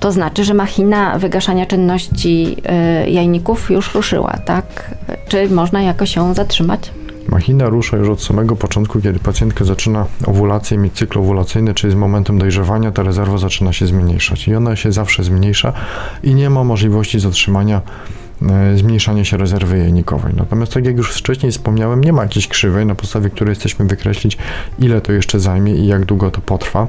to 0.00 0.12
znaczy, 0.12 0.44
że 0.44 0.54
machina 0.54 1.18
wygaszania 1.18 1.66
czynności 1.66 2.56
e, 2.64 3.10
jajników 3.10 3.70
już 3.70 3.94
ruszyła, 3.94 4.38
tak? 4.44 4.90
Czy 5.28 5.48
można 5.48 5.82
jakoś 5.82 6.16
ją 6.16 6.34
zatrzymać? 6.34 6.90
Machina 7.28 7.68
rusza 7.68 7.96
już 7.96 8.08
od 8.08 8.22
samego 8.22 8.56
początku, 8.56 9.00
kiedy 9.00 9.18
pacjentka 9.18 9.64
zaczyna 9.64 10.06
owulację, 10.26 10.78
mieć 10.78 10.92
cykl 10.92 11.18
owulacyjny, 11.18 11.74
czyli 11.74 11.92
z 11.92 11.96
momentem 11.96 12.38
dojrzewania 12.38 12.92
ta 12.92 13.02
rezerwa 13.02 13.38
zaczyna 13.38 13.72
się 13.72 13.86
zmniejszać 13.86 14.48
i 14.48 14.54
ona 14.54 14.76
się 14.76 14.92
zawsze 14.92 15.24
zmniejsza 15.24 15.72
i 16.22 16.34
nie 16.34 16.50
ma 16.50 16.64
możliwości 16.64 17.20
zatrzymania 17.20 17.82
e, 18.50 18.76
zmniejszania 18.76 19.24
się 19.24 19.36
rezerwy 19.36 19.78
jajnikowej. 19.78 20.34
Natomiast 20.36 20.72
tak 20.72 20.84
jak 20.84 20.96
już 20.96 21.14
wcześniej 21.14 21.52
wspomniałem, 21.52 22.04
nie 22.04 22.12
ma 22.12 22.22
jakiejś 22.22 22.48
krzywej, 22.48 22.86
na 22.86 22.94
podstawie 22.94 23.30
której 23.30 23.52
jesteśmy 23.52 23.84
wykreślić, 23.84 24.38
ile 24.78 25.00
to 25.00 25.12
jeszcze 25.12 25.40
zajmie 25.40 25.74
i 25.74 25.86
jak 25.86 26.04
długo 26.04 26.30
to 26.30 26.40
potrwa. 26.40 26.86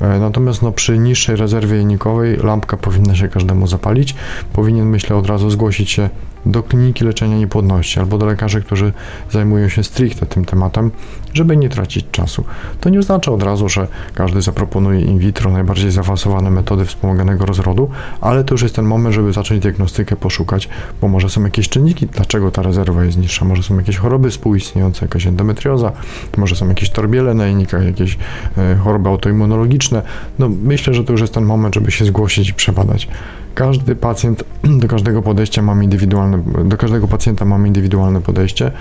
E, 0.00 0.18
natomiast 0.18 0.62
no, 0.62 0.72
przy 0.72 0.98
niższej 0.98 1.36
rezerwie 1.36 1.76
jajnikowej 1.76 2.36
lampka 2.36 2.76
powinna 2.76 3.16
się 3.16 3.28
każdemu 3.28 3.66
zapalić. 3.66 4.14
Powinien, 4.52 4.86
myślę, 4.86 5.16
od 5.16 5.26
razu 5.26 5.50
zgłosić 5.50 5.90
się 5.90 6.10
do 6.46 6.62
kliniki 6.62 7.04
leczenia 7.04 7.38
niepłodności 7.38 8.00
albo 8.00 8.18
do 8.18 8.26
lekarzy, 8.26 8.62
którzy 8.62 8.92
zajmują 9.30 9.68
się 9.68 9.84
stricte 9.84 10.26
tym 10.26 10.44
tematem, 10.44 10.90
żeby 11.34 11.56
nie 11.56 11.68
tracić 11.68 12.06
czasu. 12.10 12.44
To 12.80 12.90
nie 12.90 12.98
oznacza 12.98 13.32
od 13.32 13.42
razu, 13.42 13.68
że 13.68 13.88
każdy 14.14 14.42
zaproponuje 14.42 15.00
in 15.00 15.18
vitro 15.18 15.50
najbardziej 15.50 15.90
zaawansowane 15.90 16.50
metody 16.50 16.84
wspomaganego 16.84 17.46
rozrodu, 17.46 17.90
ale 18.20 18.44
to 18.44 18.54
już 18.54 18.62
jest 18.62 18.76
ten 18.76 18.84
moment, 18.84 19.14
żeby 19.14 19.32
zacząć 19.32 19.62
diagnostykę 19.62 20.16
poszukać, 20.16 20.68
bo 21.00 21.08
może 21.08 21.30
są 21.30 21.44
jakieś 21.44 21.68
czynniki, 21.68 22.06
dlaczego 22.06 22.50
ta 22.50 22.62
rezerwa 22.62 23.04
jest 23.04 23.18
niższa, 23.18 23.44
może 23.44 23.62
są 23.62 23.76
jakieś 23.78 23.96
choroby 23.96 24.30
współistniejące, 24.30 25.04
jakaś 25.04 25.26
endometrioza, 25.26 25.92
może 26.36 26.56
są 26.56 26.68
jakieś 26.68 26.90
torbiele 26.90 27.34
na 27.34 27.44
jajnikach, 27.44 27.84
jakieś 27.84 28.18
e, 28.58 28.76
choroby 28.76 29.08
autoimmunologiczne. 29.08 30.02
No 30.38 30.48
myślę, 30.62 30.94
że 30.94 31.04
to 31.04 31.12
już 31.12 31.20
jest 31.20 31.34
ten 31.34 31.44
moment, 31.44 31.74
żeby 31.74 31.90
się 31.90 32.04
zgłosić 32.04 32.48
i 32.48 32.54
przebadać. 32.54 33.08
Każdy 33.54 33.96
pacjent 33.96 34.44
do 34.82 34.88
każdego 34.88 35.22
podejścia 35.22 35.62
mamy 35.62 35.84
indywidualne, 35.84 36.42
do 36.64 36.76
każdego 36.76 37.08
pacjenta 37.08 37.44
mamy 37.44 37.68
indywidualne 37.68 38.20
podejście 38.20 38.72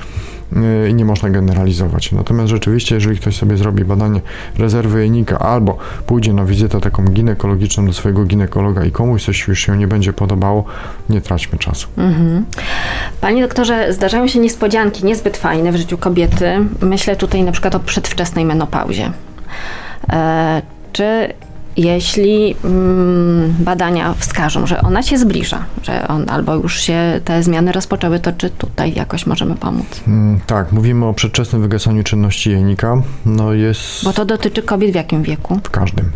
yy, 0.52 0.90
i 0.90 0.94
nie 0.94 1.06
można 1.06 1.30
generalizować. 1.30 2.12
Natomiast 2.12 2.50
rzeczywiście, 2.50 2.96
jeżeli 2.96 3.18
ktoś 3.18 3.38
sobie 3.38 3.58
zrobi 3.58 3.86
badanie 3.86 4.22
rezerwy 4.58 5.00
jajnika 5.00 5.40
albo 5.40 5.78
pójdzie 6.06 6.34
na 6.34 6.46
wizytę 6.46 6.82
taką 6.82 7.06
ginekologiczną 7.06 7.86
do 7.86 7.94
swojego 7.94 8.26
ginekologa 8.26 8.86
i 8.86 8.92
komuś 8.92 9.26
coś 9.26 9.48
już 9.48 9.60
się 9.60 9.78
nie 9.78 9.88
będzie 9.88 10.14
podobało, 10.14 10.64
nie 11.10 11.22
traćmy 11.22 11.60
czasu. 11.60 11.88
Mhm. 11.98 12.46
Panie 13.22 13.42
doktorze, 13.42 13.94
zdarzają 13.94 14.28
się 14.28 14.40
niespodzianki 14.40 15.06
niezbyt 15.06 15.38
fajne 15.38 15.72
w 15.72 15.76
życiu 15.76 15.98
kobiety. 15.98 16.46
Myślę 16.82 17.16
tutaj 17.16 17.44
na 17.44 17.52
przykład 17.52 17.76
o 17.76 17.80
przedwczesnej 17.80 18.46
menopauzie. 18.46 19.12
E, 20.10 20.62
czy 20.94 21.34
jeśli 21.78 22.56
mm, 22.64 23.56
badania 23.60 24.14
wskażą, 24.14 24.68
że 24.68 24.82
ona 24.82 25.04
się 25.04 25.18
zbliża, 25.18 25.66
że 25.84 26.08
on 26.08 26.30
albo 26.30 26.56
już 26.56 26.82
się 26.82 27.22
te 27.26 27.44
zmiany 27.44 27.72
rozpoczęły, 27.72 28.20
to 28.20 28.32
czy 28.32 28.50
tutaj 28.50 28.94
jakoś 28.94 29.26
możemy 29.26 29.56
pomóc? 29.56 29.86
Mm, 30.08 30.40
tak, 30.48 30.72
mówimy 30.72 31.06
o 31.06 31.14
przedwczesnym 31.14 31.62
wygasaniu 31.62 32.04
czynności 32.04 32.52
jajnika. 32.52 33.02
No 33.26 33.54
jest... 33.54 34.04
Bo 34.04 34.14
to 34.14 34.26
dotyczy 34.26 34.62
kobiet 34.62 34.92
w 34.92 34.96
jakim 34.96 35.24
wieku? 35.24 35.60
W 35.64 35.70
każdym. 35.70 36.12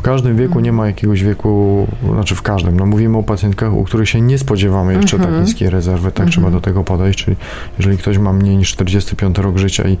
W 0.00 0.02
każdym 0.02 0.36
wieku 0.36 0.60
nie 0.60 0.72
ma 0.72 0.86
jakiegoś 0.86 1.22
wieku, 1.22 1.86
znaczy 2.12 2.34
w 2.34 2.42
każdym. 2.42 2.76
No 2.76 2.86
mówimy 2.86 3.18
o 3.18 3.22
pacjentkach, 3.22 3.74
u 3.74 3.84
których 3.84 4.08
się 4.08 4.20
nie 4.20 4.38
spodziewamy 4.38 4.94
jeszcze 4.94 5.16
tak 5.18 5.26
mhm. 5.26 5.44
niskiej 5.44 5.70
rezerwy, 5.70 6.12
tak 6.12 6.28
trzeba 6.28 6.46
mhm. 6.46 6.52
do 6.52 6.60
tego 6.60 6.84
podejść, 6.84 7.24
czyli 7.24 7.36
jeżeli 7.78 7.98
ktoś 7.98 8.18
ma 8.18 8.32
mniej 8.32 8.56
niż 8.56 8.72
45 8.72 9.38
rok 9.38 9.58
życia 9.58 9.88
i 9.88 9.92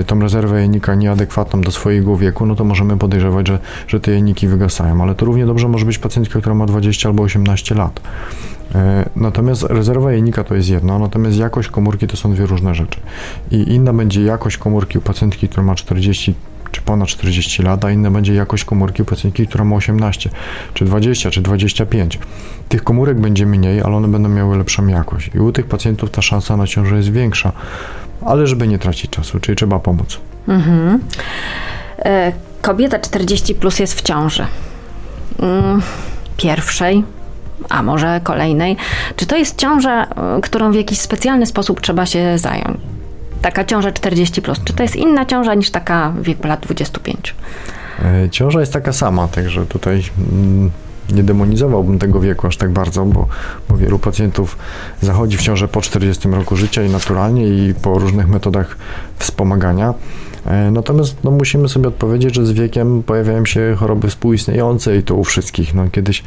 y, 0.00 0.04
tą 0.04 0.20
rezerwę 0.20 0.56
jajnika 0.56 0.94
nieadekwatną 0.94 1.60
do 1.60 1.70
swojego 1.70 2.16
wieku, 2.16 2.46
no 2.46 2.54
to 2.54 2.64
możemy 2.64 2.98
podejrzewać, 2.98 3.48
że, 3.48 3.58
że 3.88 4.00
te 4.00 4.10
jajniki 4.10 4.48
wygasają, 4.48 5.02
ale 5.02 5.14
to 5.14 5.26
równie 5.26 5.46
dobrze 5.46 5.68
może 5.68 5.86
być 5.86 5.98
pacjentka, 5.98 6.40
która 6.40 6.54
ma 6.54 6.66
20 6.66 7.08
albo 7.08 7.22
18 7.22 7.74
lat. 7.74 8.00
E, 8.74 9.08
natomiast 9.16 9.62
rezerwa 9.62 10.12
jajnika 10.12 10.44
to 10.44 10.54
jest 10.54 10.68
jedno, 10.68 10.98
natomiast 10.98 11.36
jakość 11.36 11.68
komórki 11.68 12.06
to 12.06 12.16
są 12.16 12.32
dwie 12.32 12.46
różne 12.46 12.74
rzeczy. 12.74 13.00
I 13.50 13.74
inna 13.74 13.92
będzie 13.92 14.22
jakość 14.22 14.56
komórki 14.56 14.98
u 14.98 15.00
pacjentki, 15.00 15.48
która 15.48 15.62
ma 15.62 15.74
40 15.74 16.34
czy 16.72 16.80
ponad 16.80 17.08
40 17.08 17.62
lat, 17.62 17.84
a 17.84 17.90
inna 17.90 18.10
będzie 18.10 18.34
jakość 18.34 18.64
komórki 18.64 19.02
u 19.02 19.04
pacjentki, 19.04 19.46
która 19.46 19.64
ma 19.64 19.76
18, 19.76 20.30
czy 20.74 20.84
20, 20.84 21.30
czy 21.30 21.40
25. 21.40 22.18
Tych 22.68 22.84
komórek 22.84 23.20
będzie 23.20 23.46
mniej, 23.46 23.80
ale 23.80 23.96
one 23.96 24.08
będą 24.08 24.28
miały 24.28 24.58
lepszą 24.58 24.86
jakość. 24.86 25.30
I 25.34 25.38
u 25.38 25.52
tych 25.52 25.66
pacjentów 25.66 26.10
ta 26.10 26.22
szansa 26.22 26.56
na 26.56 26.66
ciążę 26.66 26.96
jest 26.96 27.12
większa, 27.12 27.52
ale 28.26 28.46
żeby 28.46 28.68
nie 28.68 28.78
tracić 28.78 29.10
czasu, 29.10 29.40
czyli 29.40 29.56
trzeba 29.56 29.78
pomóc. 29.78 30.20
Mhm. 30.48 31.00
E, 31.98 32.32
kobieta 32.62 32.98
40 32.98 33.54
plus 33.54 33.78
jest 33.78 33.94
w 33.94 34.02
ciąży. 34.02 34.46
Mm, 35.38 35.82
pierwszej, 36.36 37.04
a 37.68 37.82
może 37.82 38.20
kolejnej. 38.24 38.76
Czy 39.16 39.26
to 39.26 39.36
jest 39.36 39.58
ciąża, 39.58 40.04
e, 40.04 40.40
którą 40.42 40.72
w 40.72 40.74
jakiś 40.74 41.00
specjalny 41.00 41.46
sposób 41.46 41.80
trzeba 41.80 42.06
się 42.06 42.38
zająć? 42.38 42.91
Taka 43.42 43.64
ciąża 43.64 43.92
40, 43.92 44.42
plus. 44.42 44.60
czy 44.64 44.72
to 44.72 44.82
jest 44.82 44.96
inna 44.96 45.26
ciąża 45.26 45.54
niż 45.54 45.70
taka 45.70 46.10
w 46.10 46.22
wieku 46.22 46.46
lat 46.46 46.60
25? 46.60 47.34
E, 48.04 48.30
ciąża 48.30 48.60
jest 48.60 48.72
taka 48.72 48.92
sama, 48.92 49.28
także 49.28 49.66
tutaj 49.66 50.02
mm, 50.32 50.70
nie 51.12 51.22
demonizowałbym 51.22 51.98
tego 51.98 52.20
wieku 52.20 52.46
aż 52.46 52.56
tak 52.56 52.70
bardzo, 52.70 53.04
bo, 53.04 53.28
bo 53.68 53.76
wielu 53.76 53.98
pacjentów 53.98 54.58
zachodzi 55.00 55.36
w 55.36 55.42
ciążę 55.42 55.68
po 55.68 55.80
40 55.80 56.28
roku 56.28 56.56
życia 56.56 56.82
i 56.82 56.90
naturalnie 56.90 57.48
i 57.48 57.74
po 57.74 57.98
różnych 57.98 58.28
metodach 58.28 58.76
wspomagania. 59.18 59.94
E, 60.46 60.70
natomiast 60.70 61.16
no, 61.24 61.30
musimy 61.30 61.68
sobie 61.68 61.88
odpowiedzieć, 61.88 62.34
że 62.34 62.46
z 62.46 62.52
wiekiem 62.52 63.02
pojawiają 63.02 63.46
się 63.46 63.74
choroby 63.78 64.08
współistniejące 64.08 64.96
i 64.96 65.02
to 65.02 65.14
u 65.14 65.24
wszystkich. 65.24 65.74
No, 65.74 65.90
kiedyś 65.90 66.22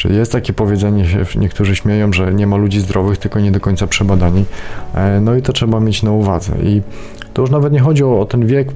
Czyli 0.00 0.16
jest 0.16 0.32
takie 0.32 0.52
powiedzenie, 0.52 1.06
się 1.06 1.38
niektórzy 1.40 1.76
śmieją, 1.76 2.12
że 2.12 2.34
nie 2.34 2.46
ma 2.46 2.56
ludzi 2.56 2.80
zdrowych, 2.80 3.18
tylko 3.18 3.40
nie 3.40 3.52
do 3.52 3.60
końca 3.60 3.86
przebadani. 3.86 4.44
E, 4.94 5.20
no 5.20 5.34
i 5.34 5.42
to 5.42 5.52
trzeba 5.52 5.80
mieć 5.80 6.02
na 6.02 6.10
uwadze. 6.10 6.52
I 6.62 6.82
to 7.34 7.42
już 7.42 7.50
nawet 7.50 7.72
nie 7.72 7.80
chodzi 7.80 8.04
o, 8.04 8.20
o 8.20 8.24
ten 8.24 8.46
wiek 8.46 8.68
e, 8.68 8.74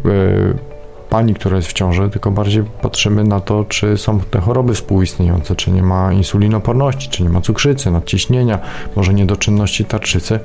pani, 1.10 1.34
która 1.34 1.56
jest 1.56 1.68
w 1.68 1.72
ciąży, 1.72 2.10
tylko 2.10 2.30
bardziej 2.30 2.64
patrzymy 2.82 3.24
na 3.24 3.40
to, 3.40 3.64
czy 3.64 3.98
są 3.98 4.20
te 4.20 4.40
choroby 4.40 4.74
współistniejące, 4.74 5.56
czy 5.56 5.70
nie 5.70 5.82
ma 5.82 6.12
insulinoporności, 6.12 7.08
czy 7.10 7.22
nie 7.22 7.28
ma 7.28 7.40
cukrzycy, 7.40 7.90
nadciśnienia, 7.90 8.58
może 8.96 9.14
niedoczynności 9.14 9.84
tarczycy. 9.84 10.40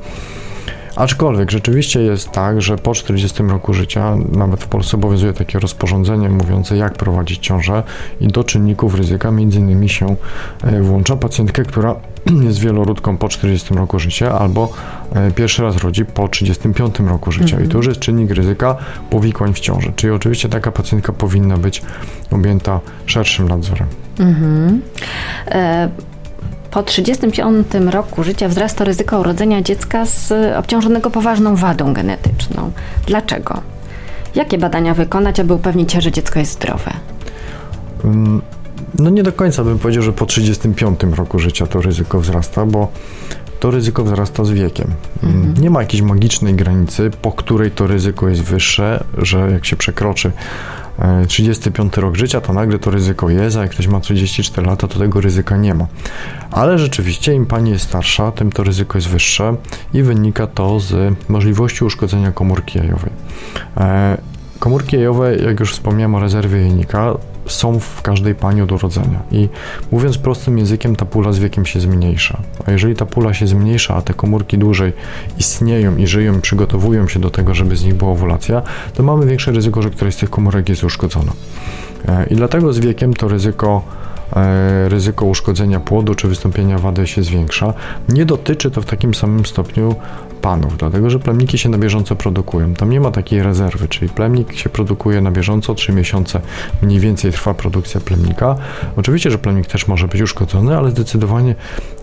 Aczkolwiek 0.99 1.51
rzeczywiście 1.51 2.01
jest 2.01 2.31
tak, 2.31 2.61
że 2.61 2.77
po 2.77 2.93
40 2.93 3.43
roku 3.43 3.73
życia, 3.73 4.15
nawet 4.31 4.63
w 4.63 4.67
Polsce 4.67 4.97
obowiązuje 4.97 5.33
takie 5.33 5.59
rozporządzenie 5.59 6.29
mówiące, 6.29 6.77
jak 6.77 6.93
prowadzić 6.93 7.39
ciążę 7.39 7.83
i 8.21 8.27
do 8.27 8.43
czynników 8.43 8.95
ryzyka 8.95 9.31
między 9.31 9.59
innymi 9.59 9.89
się 9.89 10.15
e, 10.63 10.81
włącza 10.81 11.15
pacjentkę, 11.15 11.63
która 11.63 11.95
jest 12.47 12.59
wielorodką 12.59 13.17
po 13.17 13.29
40 13.29 13.73
roku 13.73 13.99
życia 13.99 14.39
albo 14.39 14.73
e, 15.13 15.31
pierwszy 15.31 15.63
raz 15.63 15.77
rodzi 15.77 16.05
po 16.05 16.27
35 16.27 16.99
roku 16.99 17.31
życia. 17.31 17.45
Mhm. 17.45 17.65
I 17.65 17.67
to 17.67 17.77
już 17.77 17.87
jest 17.87 17.99
czynnik 17.99 18.31
ryzyka 18.31 18.75
powikłań 19.09 19.53
w 19.53 19.59
ciąży. 19.59 19.93
Czyli 19.95 20.13
oczywiście 20.13 20.49
taka 20.49 20.71
pacjentka 20.71 21.13
powinna 21.13 21.57
być 21.57 21.81
objęta 22.31 22.79
szerszym 23.05 23.47
nadzorem. 23.47 23.87
Mhm. 24.19 24.81
E 25.51 25.89
po 26.71 26.83
35 26.83 27.67
roku 27.89 28.23
życia 28.23 28.47
wzrasta 28.47 28.83
ryzyko 28.83 29.19
urodzenia 29.19 29.61
dziecka 29.61 30.05
z 30.05 30.33
obciążonego 30.57 31.09
poważną 31.09 31.55
wadą 31.55 31.93
genetyczną. 31.93 32.71
Dlaczego? 33.07 33.61
Jakie 34.35 34.57
badania 34.57 34.93
wykonać, 34.93 35.39
aby 35.39 35.53
upewnić 35.53 35.93
się, 35.93 36.01
że 36.01 36.11
dziecko 36.11 36.39
jest 36.39 36.51
zdrowe? 36.51 36.91
Mm, 38.03 38.41
no 38.99 39.09
nie 39.09 39.23
do 39.23 39.31
końca 39.31 39.63
bym 39.63 39.79
powiedział, 39.79 40.03
że 40.03 40.13
po 40.13 40.25
35 40.25 40.99
roku 41.15 41.39
życia 41.39 41.67
to 41.67 41.81
ryzyko 41.81 42.19
wzrasta, 42.19 42.65
bo 42.65 42.87
to 43.59 43.71
ryzyko 43.71 44.03
wzrasta 44.03 44.45
z 44.45 44.51
wiekiem. 44.51 44.87
Mm, 45.23 45.35
mhm. 45.35 45.63
Nie 45.63 45.69
ma 45.69 45.81
jakiejś 45.81 46.03
magicznej 46.03 46.53
granicy, 46.53 47.11
po 47.21 47.31
której 47.31 47.71
to 47.71 47.87
ryzyko 47.87 48.29
jest 48.29 48.41
wyższe, 48.41 49.03
że 49.17 49.51
jak 49.51 49.65
się 49.65 49.75
przekroczy 49.75 50.31
35 51.27 51.97
rok 51.97 52.15
życia, 52.15 52.41
to 52.41 52.53
nagle 52.53 52.79
to 52.79 52.91
ryzyko 52.91 53.29
jest, 53.29 53.57
a 53.57 53.61
jak 53.61 53.71
ktoś 53.71 53.87
ma 53.87 53.99
34 53.99 54.67
lata, 54.67 54.87
to 54.87 54.99
tego 54.99 55.21
ryzyka 55.21 55.57
nie 55.57 55.73
ma. 55.73 55.87
Ale 56.51 56.79
rzeczywiście 56.79 57.33
im 57.33 57.45
pani 57.45 57.71
jest 57.71 57.85
starsza, 57.85 58.31
tym 58.31 58.51
to 58.51 58.63
ryzyko 58.63 58.97
jest 58.97 59.07
wyższe 59.07 59.55
i 59.93 60.03
wynika 60.03 60.47
to 60.47 60.79
z 60.79 61.15
możliwości 61.29 61.83
uszkodzenia 61.83 62.31
komórki 62.31 62.77
jajowej. 62.77 63.11
E, 63.77 64.17
Komórki 64.59 64.95
jajowe, 64.95 65.35
jak 65.35 65.59
już 65.59 65.73
wspomniałem 65.73 66.15
o 66.15 66.19
rezerwie 66.19 66.61
jajnika, 66.61 67.13
są 67.51 67.79
w 67.79 68.01
każdej 68.01 68.35
pani 68.35 68.61
od 68.61 68.71
urodzenia. 68.71 69.19
I 69.31 69.49
mówiąc 69.91 70.17
prostym 70.17 70.57
językiem, 70.57 70.95
ta 70.95 71.05
pula 71.05 71.31
z 71.31 71.39
wiekiem 71.39 71.65
się 71.65 71.79
zmniejsza. 71.79 72.37
A 72.65 72.71
jeżeli 72.71 72.95
ta 72.95 73.05
pula 73.05 73.33
się 73.33 73.47
zmniejsza, 73.47 73.95
a 73.95 74.01
te 74.01 74.13
komórki 74.13 74.57
dłużej 74.57 74.93
istnieją 75.39 75.97
i 75.97 76.07
żyją 76.07 76.37
i 76.37 76.41
przygotowują 76.41 77.07
się 77.07 77.19
do 77.19 77.29
tego, 77.29 77.53
żeby 77.53 77.75
z 77.75 77.83
nich 77.83 77.95
była 77.95 78.11
owulacja, 78.11 78.61
to 78.93 79.03
mamy 79.03 79.25
większe 79.25 79.51
ryzyko, 79.51 79.81
że 79.81 79.89
któraś 79.89 80.15
z 80.15 80.17
tych 80.17 80.29
komórek 80.29 80.69
jest 80.69 80.83
uszkodzona. 80.83 81.31
E, 82.07 82.25
I 82.29 82.35
dlatego 82.35 82.73
z 82.73 82.79
wiekiem 82.79 83.13
to 83.13 83.27
ryzyko 83.27 83.81
e, 84.35 84.89
ryzyko 84.89 85.25
uszkodzenia 85.25 85.79
płodu 85.79 86.15
czy 86.15 86.27
wystąpienia 86.27 86.77
wady 86.77 87.07
się 87.07 87.23
zwiększa. 87.23 87.73
Nie 88.09 88.25
dotyczy 88.25 88.71
to 88.71 88.81
w 88.81 88.85
takim 88.85 89.13
samym 89.13 89.45
stopniu 89.45 89.95
panów, 90.41 90.77
dlatego 90.77 91.09
że 91.09 91.19
plemniki 91.19 91.57
się 91.57 91.69
na 91.69 91.77
bieżąco 91.77 92.15
produkują. 92.15 92.73
Tam 92.73 92.89
nie 92.89 92.99
ma 92.99 93.11
takiej 93.11 93.43
rezerwy, 93.43 93.87
czyli 93.87 94.09
plemnik 94.09 94.53
się 94.53 94.69
produkuje 94.69 95.21
na 95.21 95.31
bieżąco, 95.31 95.75
3 95.75 95.91
miesiące 95.91 96.41
mniej 96.81 96.99
więcej 96.99 97.31
trwa 97.31 97.53
produkcja 97.53 98.01
plemnika. 98.01 98.55
Oczywiście, 98.95 99.31
że 99.31 99.37
plemnik 99.37 99.67
też 99.67 99.87
może 99.87 100.07
być 100.07 100.21
uszkodzony, 100.21 100.77
ale 100.77 100.91
zdecydowanie 100.91 101.55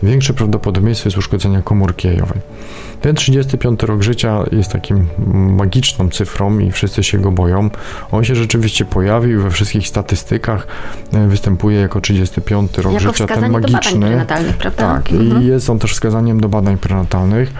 większe 0.03 0.35
prawdopodobieństwo 0.35 1.07
jest 1.07 1.19
uszkodzenia 1.19 1.63
komórki 1.63 2.09
jajowej. 2.09 2.41
Ten 3.01 3.17
35 3.17 3.83
rok 3.83 4.03
życia 4.03 4.45
jest 4.53 4.73
takim 4.73 5.07
magiczną 5.57 6.09
cyfrą 6.09 6.59
i 6.59 6.73
wszyscy 6.73 7.03
się 7.03 7.19
go 7.19 7.33
boją. 7.33 7.71
On 8.11 8.25
się 8.25 8.35
rzeczywiście 8.35 8.85
pojawił 8.85 9.43
we 9.43 9.51
wszystkich 9.51 9.89
statystykach, 9.89 10.67
występuje 11.29 11.81
jako 11.81 12.01
35 12.01 12.79
rok 12.79 12.93
jako 12.93 13.13
życia, 13.13 13.27
ten 13.27 13.53
magiczny. 13.53 14.27
prawda? 14.59 14.95
Tak, 14.95 15.13
mhm. 15.13 15.43
i 15.43 15.47
jest 15.47 15.71
on 15.71 15.79
też 15.79 15.93
wskazaniem 15.93 16.41
do 16.41 16.49
badań 16.49 16.79
prenatalnych. 16.79 17.53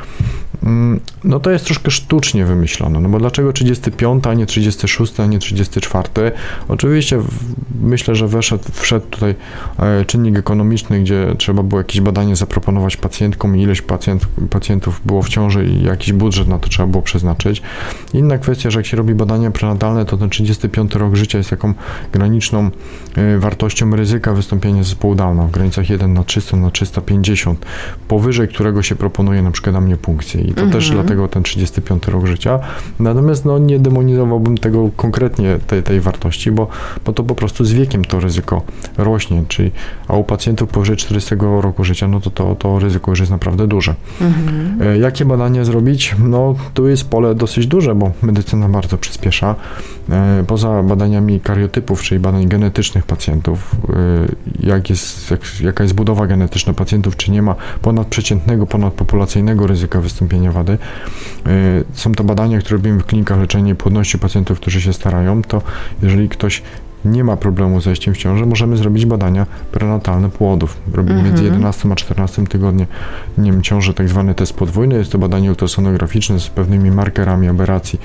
Mm, 0.63 1.01
no 1.25 1.41
to 1.41 1.51
jest 1.51 1.65
troszkę 1.65 1.91
sztucznie 1.91 2.45
wymyślone, 2.45 3.01
no 3.01 3.09
bo 3.09 3.19
dlaczego 3.19 3.53
35, 3.53 4.27
a 4.27 4.35
nie 4.35 4.47
36, 4.47 5.21
a 5.21 5.27
nie 5.27 5.39
34? 5.39 6.09
Oczywiście 6.69 7.21
myślę, 7.83 8.15
że 8.15 8.29
weszedł, 8.29 8.65
wszedł 8.73 9.07
tutaj 9.07 9.35
e, 9.79 10.05
czynnik 10.05 10.39
ekonomiczny, 10.39 11.01
gdzie 11.01 11.35
trzeba 11.39 11.63
było 11.63 11.81
jakieś 11.81 12.01
badanie 12.01 12.37
zaproponować 12.37 12.97
pacjentkom 12.97 13.57
ileś 13.57 13.83
pacjent, 13.83 14.27
pacjentów 14.51 15.01
było 15.07 15.23
w 15.23 15.29
ciąży 15.29 15.67
i 15.67 15.83
jakiś 15.83 16.13
budżet 16.13 16.49
na 16.49 16.59
to 16.59 16.69
trzeba 16.69 16.89
było 16.89 17.03
przeznaczyć. 17.03 17.63
Inna 18.15 18.39
kwestia, 18.39 18.71
że 18.71 18.79
jak 18.79 18.87
się 18.87 18.97
robi 18.97 19.15
badania 19.15 19.51
prenatalne, 19.51 20.05
to 20.05 20.17
ten 20.17 20.31
35 20.31 20.95
rok 20.95 21.15
życia 21.15 21.39
jest 21.39 21.51
taką 21.51 21.75
graniczną 22.13 22.71
e, 23.17 23.39
wartością 23.39 23.97
ryzyka 23.97 24.33
wystąpienia 24.33 24.83
zespołu 24.83 25.15
Downa 25.15 25.43
w 25.43 25.51
granicach 25.51 25.91
1 25.91 26.15
na 26.15 26.25
300 26.25 26.57
na 26.57 26.71
350, 26.71 27.67
powyżej 28.09 28.49
którego 28.49 28.83
się 28.83 28.97
proponuje 28.97 29.43
na 29.43 29.51
przykład 29.51 29.77
mnie 29.81 29.97
punkcję 29.97 30.41
i 30.47 30.55
to 30.55 30.63
mhm. 30.63 30.71
też 30.71 30.91
dlatego 30.91 31.29
ten 31.29 31.43
35 31.43 32.07
rok 32.09 32.27
życia. 32.27 32.59
Natomiast 33.01 33.45
no, 33.45 33.59
nie 33.59 33.79
demonizowałbym 33.79 34.59
tego 34.59 34.91
konkretnie, 34.97 35.59
tej, 35.67 35.83
tej 35.83 36.01
wartości, 36.01 36.51
bo, 36.51 36.69
bo 37.05 37.13
to 37.13 37.25
po 37.25 37.35
prostu 37.35 37.65
z 37.65 37.73
wiekiem 37.73 38.05
to 38.05 38.21
ryzyko 38.21 38.63
rośnie, 38.99 39.45
czyli 39.49 39.71
a 40.09 40.17
u 40.17 40.25
pacjentów 40.25 40.69
powyżej 40.69 40.97
40 40.97 41.35
roku 41.41 41.85
życia, 41.85 42.09
no 42.09 42.21
to 42.21 42.31
to, 42.31 42.55
to 42.55 42.79
ryzyko 42.79 43.11
już 43.11 43.21
jest 43.21 43.33
naprawdę 43.33 43.67
duże. 43.67 43.95
Mhm. 44.21 44.83
E, 44.83 44.99
jakie 44.99 45.25
badania 45.25 45.65
zrobić? 45.65 46.15
No 46.19 46.55
tu 46.75 46.89
jest 46.89 47.09
pole 47.09 47.35
dosyć 47.35 47.67
duże, 47.67 47.95
bo 47.95 48.13
medycyna 48.23 48.69
bardzo 48.69 48.99
przyspiesza. 48.99 49.55
E, 50.11 50.45
poza 50.47 50.83
badaniami 50.83 51.41
kariotypów, 51.41 52.03
czyli 52.03 52.21
badań 52.21 52.49
genetycznych 52.49 53.07
pacjentów, 53.07 53.77
e, 54.63 54.67
jak 54.67 54.91
jest, 54.91 55.31
jak, 55.31 55.41
jaka 55.61 55.83
jest 55.85 55.95
budowa 55.95 56.27
genetyczna 56.27 56.73
pacjentów, 56.73 57.17
czy 57.17 57.31
nie 57.31 57.43
ma 57.43 57.55
ponadprzeciętnego, 57.83 58.67
ponadpopulacyjnego 58.67 59.67
ryzyka 59.67 60.01
wystąpienia 60.01 60.36
wady. 60.53 60.73
E, 60.73 60.79
są 61.93 62.13
to 62.13 62.25
badania, 62.25 62.59
które 62.59 62.77
robimy 62.77 63.01
w 63.01 63.07
klinikach 63.07 63.39
leczenia 63.39 63.75
płodności 63.75 64.19
pacjentów, 64.19 64.61
którzy 64.61 64.81
się 64.81 64.93
starają, 64.93 65.43
to 65.43 65.63
jeżeli 66.03 66.29
ktoś 66.29 66.63
nie 67.07 67.25
ma 67.25 67.37
problemu 67.37 67.81
z 67.81 67.85
zajściem 67.85 68.15
w 68.15 68.17
ciążę, 68.17 68.47
możemy 68.47 68.77
zrobić 68.77 69.07
badania 69.07 69.47
prenatalne 69.73 70.31
płodów. 70.31 70.77
Robimy 70.93 71.23
między 71.23 71.45
11 71.45 71.79
mhm. 71.79 71.93
a 71.93 71.97
14 71.97 72.47
tygodniem 72.47 72.87
ciąży 73.63 73.95
tak 73.95 74.09
zwany 74.09 74.35
test 74.35 74.53
podwójny. 74.53 74.95
Jest 74.95 75.13
to 75.13 75.19
badanie 75.19 75.51
ultrasonograficzne 75.51 76.41
z 76.41 76.49
pewnymi 76.49 76.91
markerami 76.91 77.49
aberracji 77.49 78.01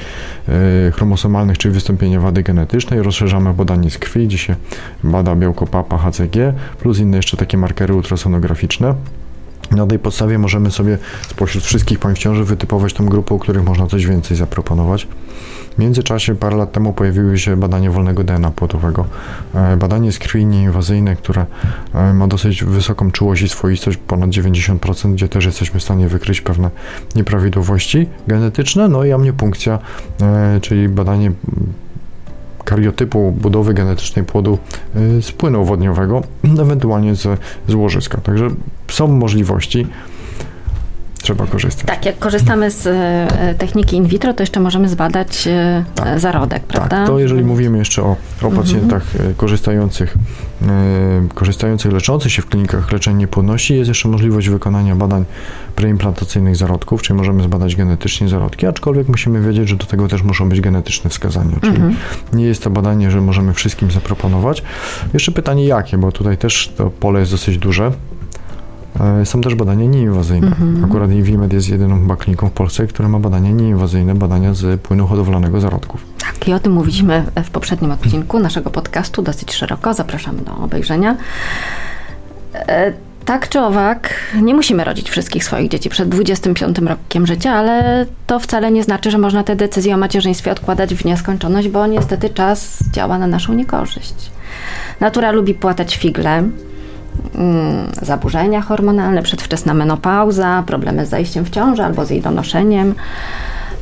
e, 0.48 0.92
chromosomalnych, 0.92 1.58
czyli 1.58 1.74
wystąpienia 1.74 2.20
wady 2.20 2.44
genetycznej. 2.44 3.02
Rozszerzamy 3.02 3.54
badanie 3.54 3.89
z 3.89 3.98
krwi, 3.98 4.28
gdzie 4.28 4.38
się 4.38 4.56
bada 5.04 5.36
białko 5.36 5.67
PAPA, 5.67 5.98
HCG, 5.98 6.54
plus 6.80 7.00
inne 7.00 7.17
jeszcze 7.17 7.38
takie 7.38 7.58
markery 7.58 7.94
ultrasonograficzne. 7.94 8.96
Na 9.71 9.88
tej 9.88 9.99
podstawie 9.99 10.38
możemy 10.38 10.71
sobie 10.71 10.97
spośród 11.27 11.63
wszystkich 11.63 11.99
pań 11.99 12.15
w 12.15 12.17
ciąży 12.17 12.43
wytypować 12.43 12.93
tą 12.93 13.05
grupę, 13.05 13.36
u 13.36 13.39
których 13.39 13.63
można 13.63 13.88
coś 13.88 14.05
więcej 14.05 14.38
zaproponować. 14.38 15.07
W 15.75 15.77
międzyczasie 15.77 16.36
parę 16.36 16.57
lat 16.57 16.71
temu 16.71 16.93
pojawiły 16.93 17.38
się 17.38 17.57
badania 17.57 17.91
wolnego 17.91 18.23
DNA 18.23 18.51
płodowego. 18.51 19.05
E, 19.55 19.77
badanie 19.77 20.12
z 20.12 20.19
krwi 20.19 20.45
nieinwazyjne, 20.45 21.15
które 21.15 21.45
e, 21.93 22.13
ma 22.13 22.27
dosyć 22.27 22.63
wysoką 22.63 23.12
czułość 23.12 23.41
i 23.41 23.49
swoistość, 23.49 23.97
ponad 24.07 24.29
90%, 24.29 25.13
gdzie 25.13 25.29
też 25.29 25.45
jesteśmy 25.45 25.79
w 25.79 25.84
stanie 25.84 26.07
wykryć 26.07 26.41
pewne 26.41 26.69
nieprawidłowości 27.15 28.10
genetyczne, 28.27 28.88
no 28.88 29.03
i 29.03 29.12
amniopunkcja, 29.12 29.79
e, 30.21 30.60
czyli 30.62 30.89
badanie 30.89 31.31
kariotypu 32.63 33.32
budowy 33.32 33.74
genetycznej 33.74 34.26
płodu 34.26 34.58
z 35.21 35.32
płynu 35.32 35.65
wodniowego, 35.65 36.21
ewentualnie 36.62 37.15
z, 37.15 37.39
z 37.67 37.74
łożyska. 37.74 38.21
Także 38.21 38.50
są 38.88 39.08
możliwości 39.08 39.88
trzeba 41.36 41.52
korzystać. 41.52 41.86
Tak, 41.86 42.06
jak 42.06 42.20
korzystamy 42.20 42.72
z 42.72 42.88
e, 42.88 43.56
techniki 43.58 43.98
in 43.98 44.06
vitro, 44.06 44.34
to 44.34 44.44
jeszcze 44.44 44.60
możemy 44.60 44.89
zbadać 44.89 45.48
e, 45.48 45.84
tak. 45.96 46.20
zarodek, 46.20 46.63
prawda? 46.63 46.98
Tak, 46.98 47.08
to 47.08 47.20
jeżeli 47.20 47.44
mówimy 47.44 47.78
jeszcze 47.78 48.04
o, 48.04 48.06
o 48.41 48.46
mhm. 48.48 48.56
pacjentach 48.56 49.04
mhm. 49.15 49.36
korzystających, 49.36 50.17
korzystających, 51.36 51.91
leczących 51.91 52.32
się 52.32 52.41
w 52.41 52.46
klinikach 52.46 52.91
leczenia 52.91 53.17
niepłodności, 53.17 53.76
jest 53.76 53.88
jeszcze 53.88 54.10
możliwość 54.10 54.50
wykonania 54.50 54.96
badań 54.96 55.26
preimplantacyjnych 55.76 56.56
zarodków, 56.56 57.02
czyli 57.02 57.17
możemy 57.17 57.44
zbadać 57.44 57.76
genetycznie 57.76 58.30
zarodki, 58.30 58.67
aczkolwiek 58.67 59.08
musimy 59.08 59.41
wiedzieć, 59.41 59.70
że 59.70 59.76
do 59.76 59.86
tego 59.86 60.08
też 60.08 60.24
muszą 60.24 60.50
być 60.50 60.62
genetyczne 60.62 61.10
wskazania, 61.10 61.58
czyli 61.62 61.76
mhm. 61.76 61.96
nie 62.34 62.46
jest 62.46 62.63
to 62.63 62.70
badanie, 62.70 63.12
że 63.12 63.22
możemy 63.22 63.54
wszystkim 63.54 63.91
zaproponować. 63.91 64.63
Jeszcze 65.13 65.32
pytanie 65.32 65.65
jakie, 65.65 65.98
bo 65.98 66.12
tutaj 66.12 66.38
też 66.38 66.74
to 66.78 66.89
pole 66.89 67.20
jest 67.20 67.32
dosyć 67.32 67.58
duże. 67.58 67.91
E, 69.02 69.26
są 69.26 69.42
też 69.42 69.56
badania 69.56 69.86
nieinwazyjne. 69.86 70.48
Mhm. 70.48 70.86
Akurat 70.86 71.12
Invimed 71.12 71.54
jest 71.54 71.70
jedyną 71.70 72.00
chyba 72.00 72.16
kliniką 72.16 72.50
w 72.50 72.52
Polsce, 72.52 72.88
która 72.88 73.10
ma 73.10 73.20
badania 73.20 73.52
nieinwazyjne, 73.52 74.16
badania 74.16 74.54
z 74.54 74.82
płynu 74.82 75.08
hodowlanego 75.08 75.62
zarodków. 75.62 76.06
Tak, 76.18 76.48
i 76.48 76.54
o 76.54 76.60
tym 76.60 76.72
mówiliśmy 76.72 77.26
w 77.44 77.50
poprzednim 77.50 77.92
odcinku 77.92 78.40
naszego 78.40 78.70
podcastu 78.70 79.22
dosyć 79.22 79.54
szeroko. 79.54 79.94
Zapraszamy 79.94 80.42
do 80.42 80.58
obejrzenia. 80.58 81.18
E, 82.54 82.94
tak 83.26 83.50
czy 83.50 83.60
owak, 83.60 84.14
nie 84.42 84.56
musimy 84.56 84.84
rodzić 84.84 85.10
wszystkich 85.10 85.44
swoich 85.44 85.70
dzieci 85.70 85.90
przed 85.90 86.10
25 86.10 86.78
rokiem 86.80 87.28
życia, 87.28 87.52
ale 87.52 88.06
to 88.28 88.40
wcale 88.40 88.72
nie 88.72 88.84
znaczy, 88.84 89.12
że 89.12 89.18
można 89.18 89.44
te 89.44 89.56
decyzje 89.56 89.96
o 89.96 89.98
macierzyństwie 89.98 90.52
odkładać 90.52 90.96
w 90.96 91.06
nieskończoność, 91.06 91.68
bo 91.68 91.88
niestety 91.88 92.30
czas 92.30 92.80
działa 92.92 93.18
na 93.18 93.28
naszą 93.28 93.54
niekorzyść. 93.54 94.32
Natura 95.00 95.32
lubi 95.32 95.54
płatać 95.54 95.98
figle, 95.98 96.44
zaburzenia 98.01 98.62
hormonalne, 98.62 99.23
przedwczesna 99.23 99.73
menopauza, 99.73 100.63
problemy 100.67 101.05
z 101.05 101.10
zajściem 101.10 101.45
w 101.45 101.49
ciążę 101.49 101.86
albo 101.86 102.05
z 102.05 102.10
jej 102.10 102.21
donoszeniem. 102.21 102.95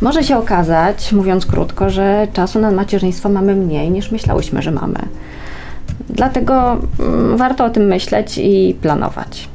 Może 0.02 0.24
się 0.24 0.38
okazać, 0.38 1.12
mówiąc 1.12 1.46
krótko, 1.46 1.90
że 1.90 2.28
czasu 2.34 2.60
na 2.60 2.72
macierzyństwo 2.72 3.30
mamy 3.30 3.56
mniej 3.56 3.92
niż 3.92 4.12
myślałyśmy, 4.12 4.62
że 4.62 4.72
mamy. 4.72 5.00
Dlatego 6.10 6.78
mm, 7.00 7.38
warto 7.38 7.66
o 7.66 7.70
tym 7.70 7.84
myśleć 7.84 8.38
i 8.38 8.78
planować. 8.82 9.50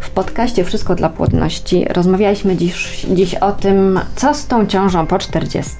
W 0.00 0.10
podcaście 0.10 0.64
Wszystko 0.64 0.94
dla 0.94 1.08
płodności 1.08 1.84
rozmawialiśmy 1.90 2.56
dziś, 2.56 3.06
dziś 3.10 3.34
o 3.34 3.52
tym, 3.52 4.00
co 4.16 4.34
z 4.34 4.46
tą 4.46 4.66
ciążą 4.66 5.06
po 5.06 5.18
40 5.18 5.72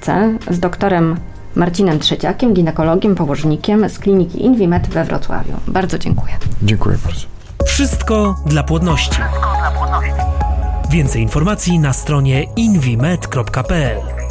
z 0.51 0.61
doktorem 0.61 1.17
Marcinem 1.55 1.99
Trzeciakiem, 1.99 2.55
ginekologiem, 2.55 3.15
położnikiem 3.15 3.89
z 3.89 3.99
kliniki 3.99 4.45
Invimed 4.45 4.89
we 4.89 5.05
Wrocławiu. 5.05 5.53
Bardzo 5.69 5.99
dziękuję. 5.99 6.33
Dziękuję 6.63 6.97
bardzo. 7.05 7.32
Wszystko 7.73 8.35
dla 8.47 8.63
płodności. 8.63 9.21
Więcej 10.91 11.23
informacji 11.23 11.79
na 11.79 11.93
stronie 11.93 12.45
invimed.pl 12.57 14.22